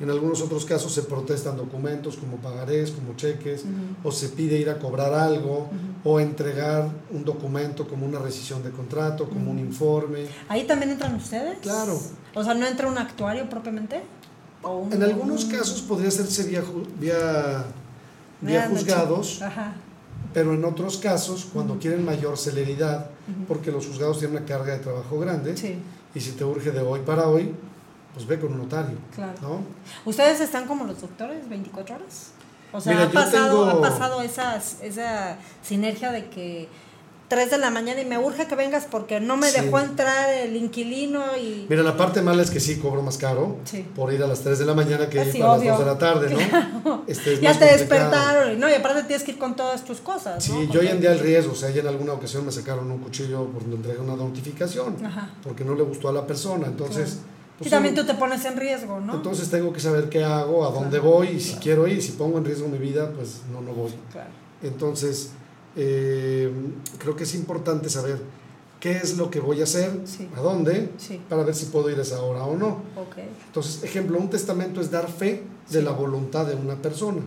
[0.01, 3.64] En algunos otros casos se protestan documentos como pagarés, como cheques,
[4.03, 5.68] o se pide ir a cobrar algo,
[6.05, 10.20] o entregar un documento como una rescisión de contrato, como un informe.
[10.49, 11.59] ¿Ahí también entran ustedes?
[11.61, 12.01] Claro.
[12.34, 14.01] O sea, ¿no entra un actuario propiamente?
[14.62, 16.62] ¿O un- En algunos un- casos podría hacerse vía,
[16.99, 17.64] vía,
[18.41, 19.72] vía juzgados, Ajá.
[20.32, 23.07] pero en otros casos, cuando quieren mayor celeridad,
[23.49, 25.76] porque los juzgados tienen una carga de trabajo grande, Sí,
[26.14, 27.55] y si te urge de hoy para hoy,
[28.14, 28.97] pues ve con un notario.
[29.14, 29.32] claro.
[29.43, 29.59] ¿no?
[30.05, 32.30] ¿Ustedes están como los doctores 24 horas?
[32.72, 36.68] O sea, Mira, ha pasado, tengo- ha pasado esa, esa sinergia de que
[37.35, 39.61] 3 de la mañana y me urge que vengas porque no me Sí.
[39.61, 41.66] dejó entrar el inquilino y...
[41.68, 43.85] Mira, la parte mala es que sí cobro más caro Sí.
[43.97, 45.70] por ir a las 3 de la mañana que Ah, ir sí, a las obvio.
[45.72, 46.30] 2 de la tarde,
[46.85, 47.03] ¿no?
[47.09, 47.78] Este, es ya te complicado.
[47.78, 50.45] despertaron, y no, y aparte tienes que ir con todas tus cosas.
[50.45, 50.61] Sí, ¿no?
[50.61, 52.89] yo Porque- hoy en día el riesgo, o sea, ya en alguna ocasión me sacaron
[52.91, 55.30] un cuchillo por donde entregué una notificación, Ajá.
[55.43, 57.11] porque no le gustó a la persona, entonces...
[57.14, 57.28] Claro.
[57.59, 59.14] pues, y también tú te pones en riesgo, ¿no?
[59.14, 62.39] Entonces tengo que saber qué hago, a dónde voy, y si quiero ir, si pongo
[62.39, 63.93] en riesgo mi vida, pues no, no voy.
[64.12, 64.30] Claro.
[64.62, 65.30] Entonces,
[65.77, 66.51] eh,
[66.99, 68.18] creo que es importante saber
[68.81, 70.29] qué es lo que voy a hacer, Sí.
[70.37, 71.20] a dónde, Sí.
[71.29, 72.83] para ver si puedo ir a esa hora o no.
[72.97, 73.16] Ok,
[73.47, 75.85] Entonces, ejemplo, un testamento es dar fe de Sí.
[75.85, 77.22] la voluntad de una persona.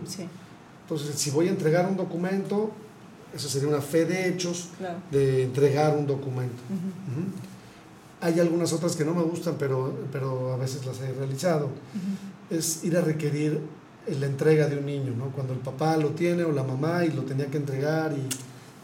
[0.82, 2.70] Entonces, si voy a entregar un documento,
[3.34, 4.98] eso sería una fe de hechos claro.
[5.10, 6.62] de entregar un documento.
[6.70, 7.28] Ujú, Ujú.
[8.20, 11.66] Hay algunas otras que no me gustan, pero, pero a veces las he realizado.
[11.66, 12.56] ujú.
[12.56, 13.60] Es ir a requerir
[14.16, 15.26] la entrega de un niño, ¿no?
[15.30, 18.28] Cuando el papá lo tiene o la mamá y lo tenía que entregar y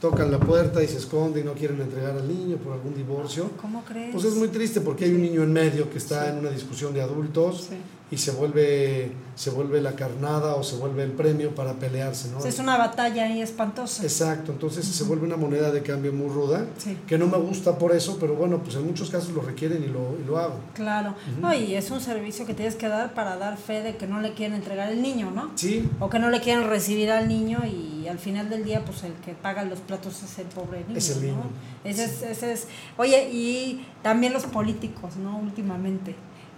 [0.01, 3.51] tocan la puerta y se esconde y no quieren entregar al niño por algún divorcio.
[3.61, 4.13] ¿Cómo crees?
[4.13, 6.31] Pues es muy triste porque hay un niño en medio que está Sí.
[6.33, 7.77] en una discusión de adultos Sí.
[8.11, 12.45] Y se vuelve, se vuelve la carnada o se vuelve el premio para pelearse, ¿no?
[12.45, 14.03] Es una batalla ahí espantosa.
[14.05, 16.97] Exacto, entonces se vuelve una moneda de cambio muy ruda, Sí.
[17.09, 19.89] que no me gusta por eso, pero bueno, pues en muchos casos lo requieren y
[19.89, 20.57] lo, y lo hago.
[20.75, 21.15] Claro.
[21.41, 24.21] No, y es un servicio que tienes que dar para dar fe de que no
[24.21, 25.51] le quieren entregar el niño, ¿no?
[25.57, 29.03] Sí, O que no le quieren recibir al niño y al final del día, pues
[29.03, 30.99] el que paga los platos es el pobre niño.
[30.99, 31.23] Es el ¿no?
[31.29, 31.43] niño.
[31.85, 32.67] Ese es, ese es.
[32.99, 35.39] Oye, y también los políticos, ¿no?
[35.39, 36.15] Últimamente,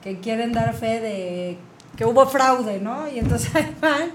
[0.06, 1.58] que quieren dar fe de
[1.96, 3.08] que hubo fraude, ¿no?
[3.10, 4.10] Y entonces ahí van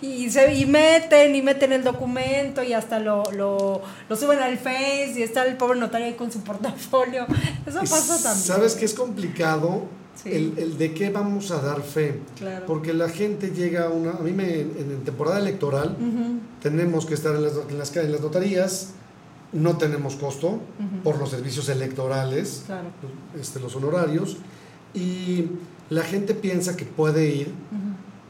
[0.00, 4.56] y, se, y meten y meten el documento y hasta lo, lo, lo suben al
[4.58, 7.26] Face y está el pobre notario ahí con su portafolio.
[7.66, 8.44] Eso pasa también.
[8.46, 9.82] Sabes que es complicado
[10.14, 10.28] Sí.
[10.32, 12.66] el, el de qué vamos a dar fe, Claro.
[12.66, 14.12] porque la gente llega a una...
[14.12, 15.96] A mí me, en, temporada electoral
[16.62, 18.90] tenemos que estar en las, en las, en las notarías,
[19.52, 20.60] no tenemos costo
[21.02, 22.86] por los servicios electorales, Claro.
[23.40, 24.36] este, los honorarios,
[24.94, 25.46] y
[25.90, 27.52] la gente piensa que puede ir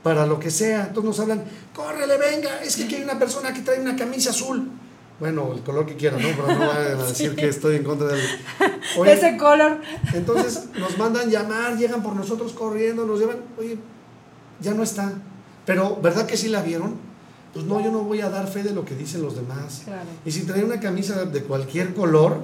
[0.03, 0.87] para lo que sea.
[0.89, 1.45] Entonces nos hablan,
[1.75, 4.71] córrele, venga, es que aquí hay una persona que trae una camisa azul.
[5.21, 6.29] Bueno, el color que quiera, ¿no?
[6.29, 8.21] Pero no vayan a decir que estoy en contra del...
[8.99, 9.81] Oye, Ese color.
[10.13, 13.79] entonces nos mandan llamar, llegan por nosotros corriendo, nos llevan, oye,
[14.61, 15.13] ya no está.
[15.65, 16.97] Pero, ¿verdad que sí la vieron?
[17.53, 19.83] Pues no, yo no voy a dar fe de lo que dicen los demás.
[19.85, 20.09] Claro.
[20.27, 22.43] Y si traía una camisa de cualquier color.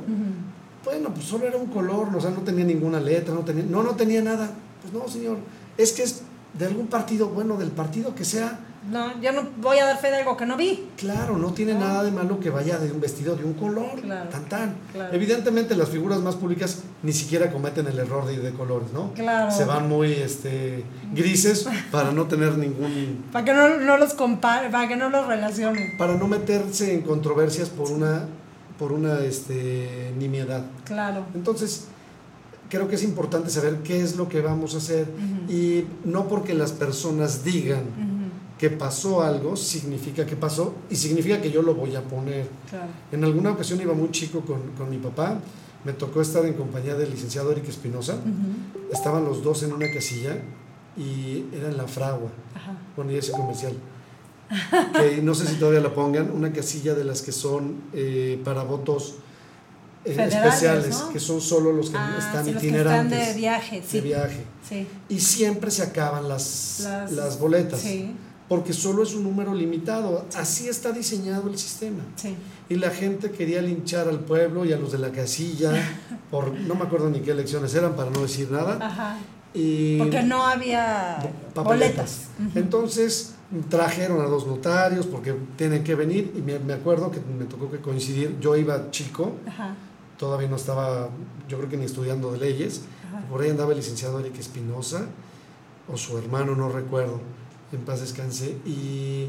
[0.85, 3.83] Bueno, pues solo era un color, o sea, no tenía ninguna letra, no tenía, no,
[3.83, 4.51] no tenía nada.
[4.83, 5.37] Pues no, señor,
[5.76, 6.22] es que es
[6.59, 8.61] de algún partido, bueno, del partido que sea,
[8.91, 10.89] No, yo no voy a dar fe de algo que no vi.
[10.97, 11.81] claro, no tiene No.
[11.81, 14.74] nada de malo que vaya de un vestido de un color, Claro, tan tan.
[14.93, 15.14] claro.
[15.14, 19.12] Evidentemente las figuras más públicas ni siquiera cometen el error de ir de colores, ¿no?
[19.12, 19.51] Claro.
[19.51, 24.70] Se van muy este, grises para no tener ningún, Para que no, no los compare,
[24.70, 25.99] para que no los relacionen.
[25.99, 28.24] para no meterse en controversias por una,
[28.81, 30.64] por una este, nimiedad.
[30.87, 31.26] Claro.
[31.35, 31.85] Entonces,
[32.70, 35.07] creo que es importante saber qué es lo que vamos a hacer
[35.51, 37.83] y no porque las personas digan
[38.59, 42.49] que pasó algo, significa que pasó y significa que yo lo voy a poner.
[42.70, 42.87] Claro.
[43.12, 45.39] En alguna ocasión iba muy chico con, con mi papá,
[45.85, 48.16] me tocó estar en compañía del licenciado Eric Espinosa,
[48.91, 50.39] estaban los dos en una casilla
[50.97, 52.78] y era en la fragua, Ajá.
[52.97, 53.74] bueno, y ese comercial.
[54.92, 58.62] Que no sé si todavía la pongan, una casilla de las que son eh, para
[58.64, 59.14] votos
[60.05, 61.11] eh, especiales, ¿no?
[61.11, 63.96] que son solo los que Ah, están sí, los que están itinerantes de viaje, sí.
[63.98, 64.44] de viaje.
[64.68, 64.86] Sí.
[65.09, 68.11] Y siempre se acaban las, Las- las, boletas, Sí.
[68.48, 70.24] porque solo es un número limitado.
[70.34, 72.01] Así está diseñado el sistema.
[72.68, 75.70] Y la gente quería linchar al pueblo y a los de la casilla,
[76.30, 78.78] por no me acuerdo ni qué elecciones eran, para no decir nada.
[78.80, 79.18] Ajá.
[79.53, 81.18] Y Porque no había
[81.55, 81.64] papeletas.
[81.64, 82.55] boletas.
[82.55, 83.34] Entonces
[83.68, 87.70] trajeron a dos notarios porque tienen que venir y me, me acuerdo que me tocó
[87.70, 89.74] que coincidir, yo iba chico, Ajá.
[90.18, 91.09] todavía no estaba,
[91.48, 93.24] yo creo que ni estudiando de leyes, Ajá.
[93.28, 95.07] por ahí andaba el licenciado Eric Espinosa,
[95.92, 97.20] o su hermano, no recuerdo,
[97.72, 99.26] en paz descanse, y,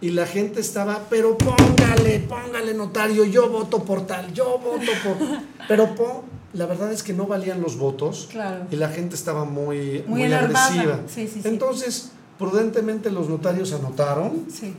[0.00, 5.16] y la gente estaba, pero póngale, póngale notario, yo voto por tal, yo voto por...
[5.66, 6.22] Pero pon-
[6.52, 8.66] la verdad es que no valían los votos Claro.
[8.70, 11.00] y la gente estaba muy, Muy agresiva.
[11.08, 11.48] Sí, sí, sí.
[11.48, 14.46] Entonces, prudentemente los notarios anotaron.
[14.50, 14.74] Sí,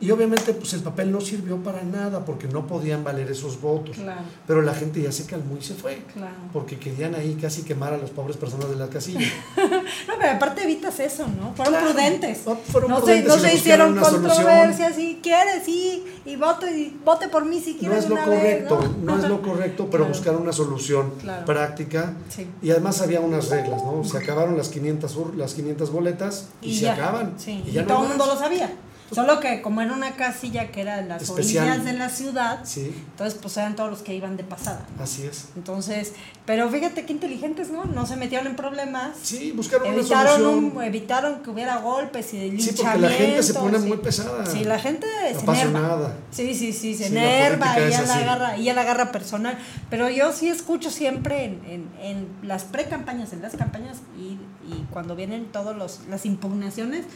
[0.00, 3.96] y obviamente pues el papel no sirvió para nada porque no podían valer esos votos.
[3.96, 6.34] claro, Pero la gente ya se calmó y se fue claro.
[6.52, 9.20] porque querían ahí casi quemar a las pobres personas de la casilla.
[10.06, 11.54] No, pero aparte evitas eso, ¿no?
[11.54, 11.90] Fueron Claro.
[11.90, 12.38] prudentes.
[12.70, 17.28] Fueron no prudentes se, y no hicieron controversias, si quieres, sí, y vote, y vote
[17.28, 20.06] por mí si No quieres es lo una correcto, vez, no es lo correcto, pero
[20.06, 21.12] buscaron una solución
[21.46, 22.14] práctica.
[22.28, 22.46] Sí.
[22.62, 24.04] Y además había unas reglas, ¿no?
[24.04, 27.34] Se acabaron las 500, ur- las 500 boletas y, se ya, acaban.
[27.38, 28.70] Sí, y y, ya no todo el mundo lo sabía.
[29.14, 31.68] Solo que como era una casilla que era en las Especial.
[31.68, 34.84] orillas de la ciudad, Sí, entonces pues eran todos los que iban de pasada.
[34.96, 35.04] ¿no?
[35.04, 35.46] así es.
[35.56, 36.12] Entonces,
[36.46, 37.84] pero fíjate qué inteligentes, ¿no?
[37.84, 39.16] No se metieron en problemas.
[39.22, 40.76] Sí, buscaron una Evitaron, solución.
[40.76, 42.84] un- evitaron que hubiera golpes y Sí, linchamientos.
[42.84, 43.86] porque la gente se pone sí.
[43.88, 44.46] muy pesada.
[44.46, 46.12] Sí, la gente se enerva.
[46.30, 49.58] Sí, sí, sí, se Sí, enerva y ya la agarra, y ya la agarra personal.
[49.90, 54.38] Pero yo sí escucho siempre en, en, en las pre-campañas, en las campañas y,
[54.72, 55.76] y cuando vienen todas
[56.08, 57.06] las impugnaciones,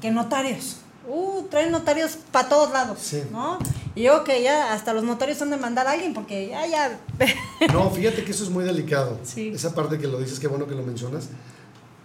[0.00, 0.78] que notarios.
[1.08, 3.22] Uh, traen notarios para todos lados, Sí.
[3.32, 3.58] ¿no?
[3.94, 7.00] Y yo que ya hasta los notarios han de mandar a alguien porque ya, ya.
[7.72, 9.18] No, fíjate que eso es muy delicado.
[9.24, 9.48] Sí.
[9.54, 11.28] Esa parte que lo dices, qué bueno que lo mencionas.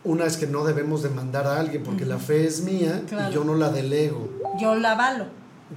[0.06, 3.30] Una es que no debemos demandar a alguien porque la fe es mía Claro.
[3.32, 4.30] y yo no la delego.
[4.60, 5.26] yo la avalo.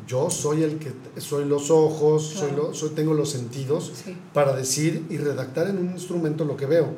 [0.06, 4.16] Yo soy el que soy los ojos, soy lo- soy, tengo los sentidos Sí.
[4.34, 6.90] para decir y redactar en un instrumento lo que veo.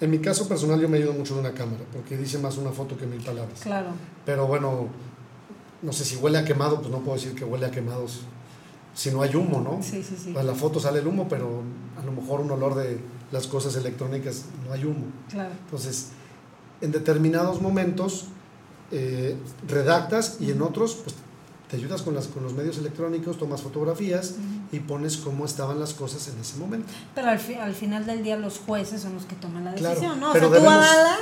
[0.00, 2.70] En mi caso personal yo me ayudo mucho de una cámara porque dice más una
[2.70, 3.60] foto que mil palabras.
[3.62, 3.88] Claro.
[4.24, 4.88] Pero bueno,
[5.82, 8.06] no sé si huele a quemado, pues no puedo decir que huele a quemado
[8.94, 9.82] si- no hay humo, ¿no?
[9.82, 10.34] Sí, sí, sí.
[10.36, 11.62] A la foto sale el humo, pero
[12.00, 12.98] a lo mejor un olor de
[13.30, 15.04] las cosas electrónicas no hay humo.
[15.28, 15.50] Claro.
[15.66, 16.08] Entonces,
[16.80, 18.26] en determinados momentos
[18.92, 19.36] eh,
[19.68, 21.14] redactas y en otros pues,
[21.68, 24.36] te ayudas con, las, con los medios electrónicos, tomas fotografías
[24.72, 26.86] y pones cómo estaban las cosas en ese momento.
[27.14, 29.94] Pero al, fi- al final del día los jueces son los que toman la Claro,
[29.96, 30.30] decisión, ¿no?
[30.30, 31.18] O pero sea, tú debemos- avalas,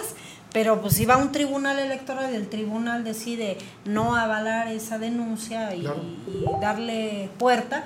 [0.55, 4.99] pero pues si va a un tribunal electoral y el tribunal decide no avalar esa
[4.99, 6.01] denuncia y, Claro.
[6.29, 7.85] y darle puerta,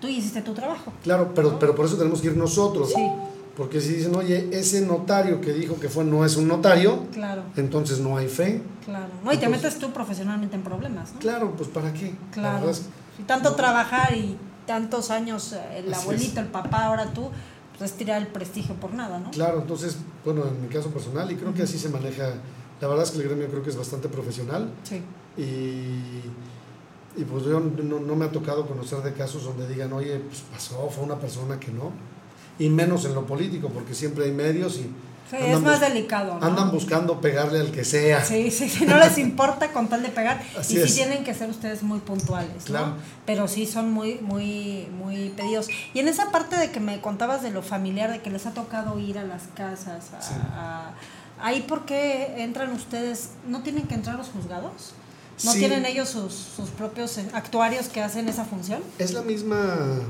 [0.00, 0.92] tú hiciste tu trabajo.
[1.02, 2.92] Claro, pero, pero por eso tenemos que ir nosotros.
[2.94, 3.06] Sí,
[3.56, 7.42] Porque si dicen, oye, ese notario que dijo que fue no es un notario, claro,
[7.56, 8.62] entonces no hay fe.
[8.86, 9.08] claro.
[9.22, 11.18] No, y te metes tú profesionalmente en problemas, ¿no?
[11.20, 12.14] Claro, pues ¿para qué?
[12.30, 12.70] La Claro.
[12.70, 12.86] es-
[13.18, 13.56] Y tanto no.
[13.56, 14.36] trabajar y
[14.66, 17.30] tantos años, eh, el abuelito, el papá, ahora tú,
[17.80, 19.30] pues tirar el prestigio por nada, ¿no?
[19.30, 22.34] Claro, entonces, bueno, en mi caso personal, y creo que así se maneja,
[22.78, 24.70] la verdad es que el gremio creo que es bastante profesional.
[24.82, 25.00] Sí,
[25.38, 26.20] y,
[27.18, 30.42] y pues yo no, no me ha tocado conocer de casos donde digan, oye, pues
[30.52, 31.92] pasó, fue una persona que no,
[32.58, 34.90] y menos en lo político, porque siempre hay medios y
[35.30, 36.44] Sí, es más delicado, ¿no?
[36.44, 38.24] andan buscando pegarle al que sea.
[38.24, 40.42] Sí, sí, sí, no les importa con tal de pegar.
[40.58, 40.94] Así y sí es.
[40.96, 42.88] tienen que ser ustedes muy puntuales, Claro.
[42.88, 42.96] ¿no?
[43.26, 45.68] Pero sí son muy, muy, muy pedidos.
[45.94, 48.54] Y en esa parte de que me contabas de lo familiar, de que les ha
[48.54, 50.34] tocado ir a las casas, a, Sí.
[50.56, 50.90] a-
[51.40, 54.94] ahí por qué entran ustedes, ¿no tienen que entrar los juzgados?
[55.44, 55.60] ¿No Sí.
[55.60, 58.82] tienen ellos sus, sus propios eh, actuarios que hacen esa función?
[58.98, 60.00] Es la misma,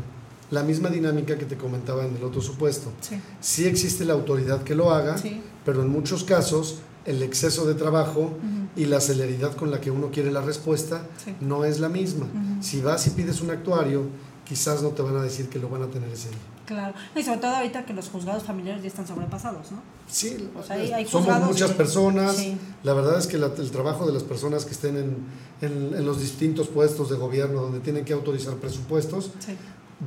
[0.51, 2.91] la misma dinámica que te comentaba en el otro supuesto.
[3.01, 3.21] Sí.
[3.41, 5.41] Sí existe la autoridad que lo haga, Sí.
[5.65, 8.33] pero en muchos casos el exceso de trabajo
[8.77, 11.35] y la celeridad con la que uno quiere la respuesta Sí.
[11.41, 12.27] no es la misma.
[12.61, 14.03] Si vas y pides un actuario,
[14.45, 16.39] quizás no te van a decir que lo van a tener ese día.
[16.67, 16.95] Claro.
[17.17, 19.81] Y sobre todo ahorita que los juzgados familiares ya están sobrepasados, ¿no?
[20.09, 22.37] Sí, O sea, hay- hay somos muchas que- personas.
[22.37, 22.57] Sí.
[22.85, 25.17] La verdad es que la- el trabajo de las personas que estén en,
[25.63, 29.57] en- en los distintos puestos de gobierno donde tienen que autorizar presupuestos Sí.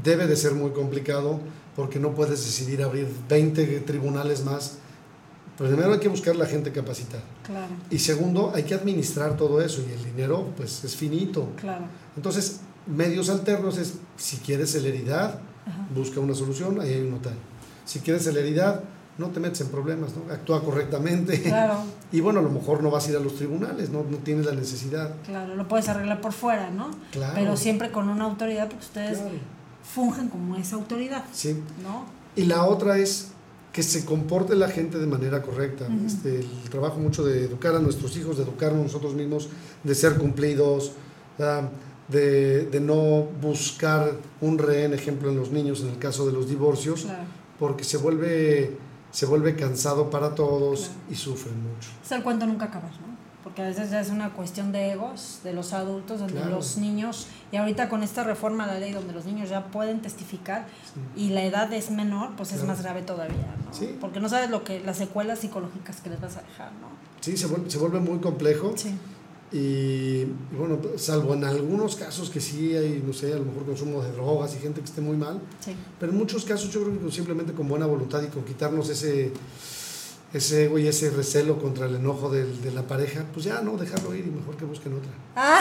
[0.03, 1.39] Debe de ser muy complicado
[1.75, 4.77] porque no puedes decidir abrir 20 tribunales más.
[5.57, 7.21] Primero hay que buscar la gente capacitada.
[7.43, 11.49] Claro, Y segundo, hay que administrar todo eso y el dinero pues es finito.
[11.59, 11.85] claro.
[12.15, 15.87] Entonces, medios alternos es, si quieres celeridad, Ajá.
[15.95, 17.39] busca una solución, ahí hay un notario.
[17.85, 18.81] Si quieres celeridad,
[19.17, 20.31] no te metes en problemas, ¿no?
[20.33, 21.41] Actúa correctamente.
[21.41, 24.17] Claro, Y bueno, a lo mejor no vas a ir a los tribunales, no, no
[24.17, 25.13] tienes la necesidad.
[25.25, 26.89] claro, lo puedes arreglar por fuera, ¿no?
[27.11, 27.33] Claro.
[27.35, 29.33] Pero siempre con una autoridad, porque ustedes Claro.
[29.83, 31.55] Fungen como esa autoridad, Sí.
[31.83, 32.05] ¿no?
[32.35, 33.29] Y la otra es
[33.71, 35.87] que se comporte la gente de manera correcta.
[36.05, 39.49] Este, el trabajo mucho de educar a nuestros hijos, de educarnos nosotros mismos,
[39.83, 40.91] de ser cumplidos,
[41.39, 41.69] ah,
[42.07, 44.11] de, de no buscar
[44.41, 47.23] un rehén, ejemplo, en los niños, en el caso de los divorcios, Claro.
[47.59, 48.77] porque se vuelve,
[49.11, 50.93] se vuelve cansado para todos Claro.
[51.11, 51.89] y sufren mucho.
[52.03, 53.12] Es el cuento nunca acabar, ¿no?
[53.43, 56.51] Porque a veces ya es una cuestión de egos de los adultos, donde Claro.
[56.51, 60.01] los niños, y ahorita con esta reforma a la ley donde los niños ya pueden
[60.01, 60.65] testificar
[61.15, 63.73] y la edad es menor, pues es más grave todavía, ¿no?
[63.73, 63.97] Sí.
[63.99, 66.87] Porque no sabes lo que las secuelas psicológicas que les vas a dejar, ¿no?
[67.19, 68.73] Sí, se vuelve, se vuelve muy complejo.
[68.77, 68.95] Sí.
[69.51, 73.65] Y, y bueno, salvo en algunos casos que sí hay, no sé, a lo mejor
[73.65, 75.75] consumo de drogas y gente que esté muy mal, Sí.
[75.99, 79.31] pero en muchos casos yo creo que simplemente con buena voluntad y con quitarnos ese,
[80.33, 83.77] ese ego y ese recelo contra el enojo del- de la pareja, pues ya no,
[83.77, 85.11] dejarlo ir y mejor que busquen otra.
[85.35, 85.59] Ah,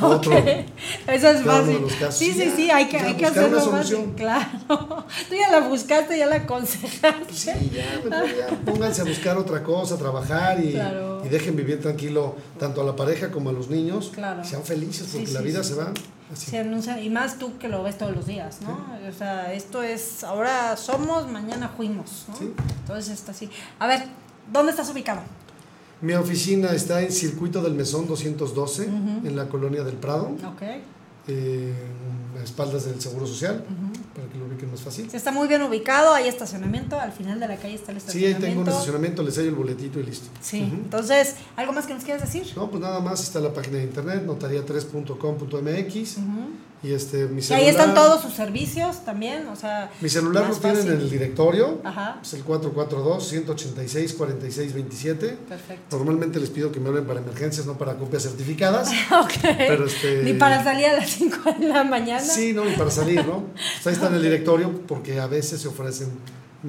[0.00, 0.32] Otro, otro.
[1.06, 2.12] Eso es Cada de fácil.
[2.12, 4.12] Sí, sí, Ya, sí, hay que, hay que hacerlo solución.
[4.14, 4.48] Claro.
[5.28, 7.24] Tú ya la buscaste, ya la aconsejaste.
[7.24, 11.22] Pues sí, ya, mejor ya, pónganse a buscar otra cosa, a trabajar y, Claro.
[11.24, 14.10] y dejen vivir tranquilo tanto a la pareja como a los niños.
[14.14, 14.44] Claro.
[14.44, 15.70] Sean felices porque Sí, la vida sí.
[15.70, 15.92] se va
[16.32, 16.50] así.
[16.50, 18.86] Se anuncia, y más tú que lo ves todos los días, ¿no?
[19.08, 22.36] O sea, esto es, ahora somos, mañana fuimos, ¿no?
[22.36, 22.52] Sí.
[22.80, 23.50] Entonces está así.
[23.78, 24.04] A ver,
[24.52, 25.20] ¿dónde estás ubicado?
[26.00, 30.62] Mi oficina está en Circuito del Mesón 212, en la colonia del Prado, Ok.
[31.28, 31.72] Eh,
[32.38, 33.64] a espaldas del Seguro Social,
[34.14, 35.08] para que lo ubiquen más fácil.
[35.12, 38.24] Está muy bien ubicado, hay estacionamiento, al final de la calle está el Sí, ahí
[38.32, 38.46] estacionamiento.
[38.46, 40.28] tengo un estacionamiento, les sello el boletito y listo.
[40.40, 42.50] Sí, entonces, ¿algo más que nos quieras decir?
[42.56, 46.16] No, pues nada más está la página de internet, notaria3.com.mx
[46.82, 47.64] y este mi Y celular.
[47.64, 49.90] ahí están todos sus servicios también, o sea...
[50.00, 51.80] Mi celular lo tienen en el directorio.
[51.84, 55.36] Ajá, Es el 442-186-4627.
[55.48, 55.96] perfecto.
[55.96, 58.90] Normalmente les pido que me hablen para emergencias, no para copias certificadas.
[59.10, 59.32] Ok.
[59.56, 62.20] Pero este- Ni para salir a las 5 de la mañana.
[62.20, 63.44] Sí, no, y para salir, ¿no?
[63.54, 66.08] Pues ahí está en el directorio porque a veces se ofrecen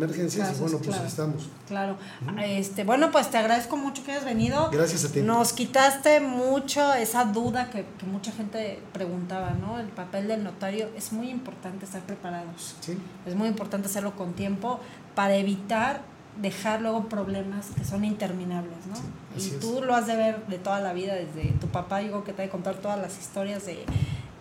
[0.03, 1.07] emergencias Casos, y bueno, pues claro.
[1.07, 1.49] estamos.
[1.67, 1.97] Claro.
[2.43, 4.69] Este, bueno, pues te agradezco mucho que hayas venido.
[4.71, 5.21] Gracias a ti.
[5.21, 9.79] Nos quitaste mucho esa duda que, que mucha gente preguntaba, ¿no?
[9.79, 12.75] El papel del notario es muy importante estar preparados.
[12.79, 14.79] Sí, Es muy importante hacerlo con tiempo
[15.15, 16.01] para evitar
[16.41, 18.95] dejar luego problemas que son interminables, ¿no?
[19.35, 19.59] y es.
[19.59, 22.41] tú lo has de ver de toda la vida, desde tu papá, digo que te
[22.41, 23.83] ha de contar todas las historias de,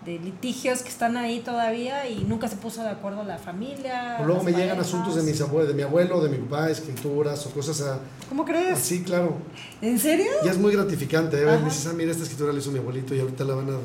[0.09, 4.17] de litigios que están ahí todavía y nunca se puso de acuerdo la familia.
[4.21, 7.45] o luego me llegan asuntos de, mis abue- de mi abuelo, de mi papá, escrituras
[7.47, 7.99] o cosas a-
[8.31, 8.79] ¿Cómo crees?
[8.79, 9.37] así, claro.
[9.83, 10.31] ¿En serio?
[10.43, 11.45] Y es muy gratificante, ¿eh?
[11.45, 13.77] Me dices, ah, mira, esta escritura la hizo mi abuelito y ahorita la van a,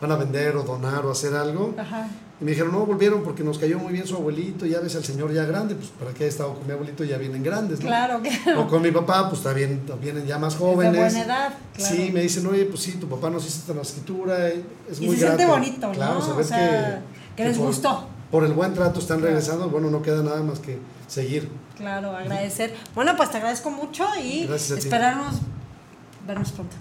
[0.00, 1.74] van a vender o donar o hacer algo.
[1.78, 2.08] Ajá.
[2.38, 5.04] Y me dijeron, no, volvieron porque nos cayó muy bien su abuelito, ya ves al
[5.04, 7.86] señor ya grande, pues para qué he estado con mi abuelito, ya vienen grandes, ¿no?
[7.86, 8.60] Claro, claro.
[8.62, 10.94] O con mi papá, pues bien, vienen ya más De jóvenes.
[11.14, 11.96] buena edad, claro.
[11.96, 15.06] Sí, me dicen, oye, pues sí, tu papá nos hizo esta escritura, eh, es Y
[15.06, 15.92] muy se siente bonito, ¿no?
[15.94, 17.02] Claro, saber O sea,
[17.36, 18.06] que les por- gustó.
[18.30, 19.28] Por el buen trato están Claro.
[19.34, 21.48] regresando, bueno, no queda nada más que seguir.
[21.78, 22.74] Claro, agradecer.
[22.94, 25.36] Bueno, pues te agradezco mucho y esperarnos
[26.26, 26.76] vernos pronto.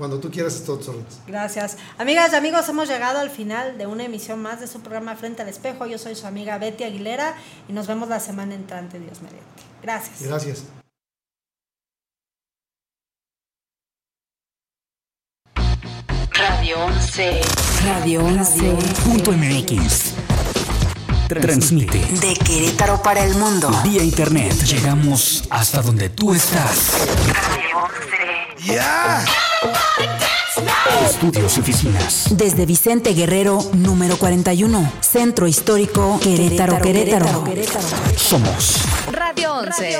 [0.00, 1.20] Cuando tú quieras, es todos órdenes.
[1.26, 1.76] Gracias.
[1.98, 5.42] Amigas y amigos, hemos llegado al final de una emisión más de su programa Frente
[5.42, 5.84] al Espejo.
[5.84, 7.34] Yo soy su amiga Betty Aguilera
[7.68, 9.44] y nos vemos la semana entrante, Dios mediante.
[9.82, 10.22] Gracias.
[10.22, 10.64] Gracias.
[16.32, 17.40] Radio 11.
[17.84, 18.76] Radio 11.
[19.04, 20.14] Punto MX.
[21.28, 23.70] Transmite De Querétaro para el mundo.
[23.84, 24.54] vía internet.
[24.64, 26.96] Llegamos hasta donde tú estás.
[31.02, 32.26] Estudios y oficinas.
[32.32, 34.92] Desde Vicente Guerrero, número 41.
[35.00, 37.44] Centro Histórico, Querétaro, Querétaro.
[38.16, 38.76] Somos
[39.12, 39.98] Radio 11.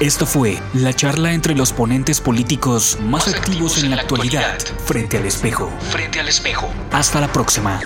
[0.00, 5.26] Esto fue la charla entre los ponentes políticos más activos en la actualidad, frente al
[5.26, 5.70] espejo.
[5.90, 6.66] Frente al espejo.
[6.90, 7.80] Hasta la próxima.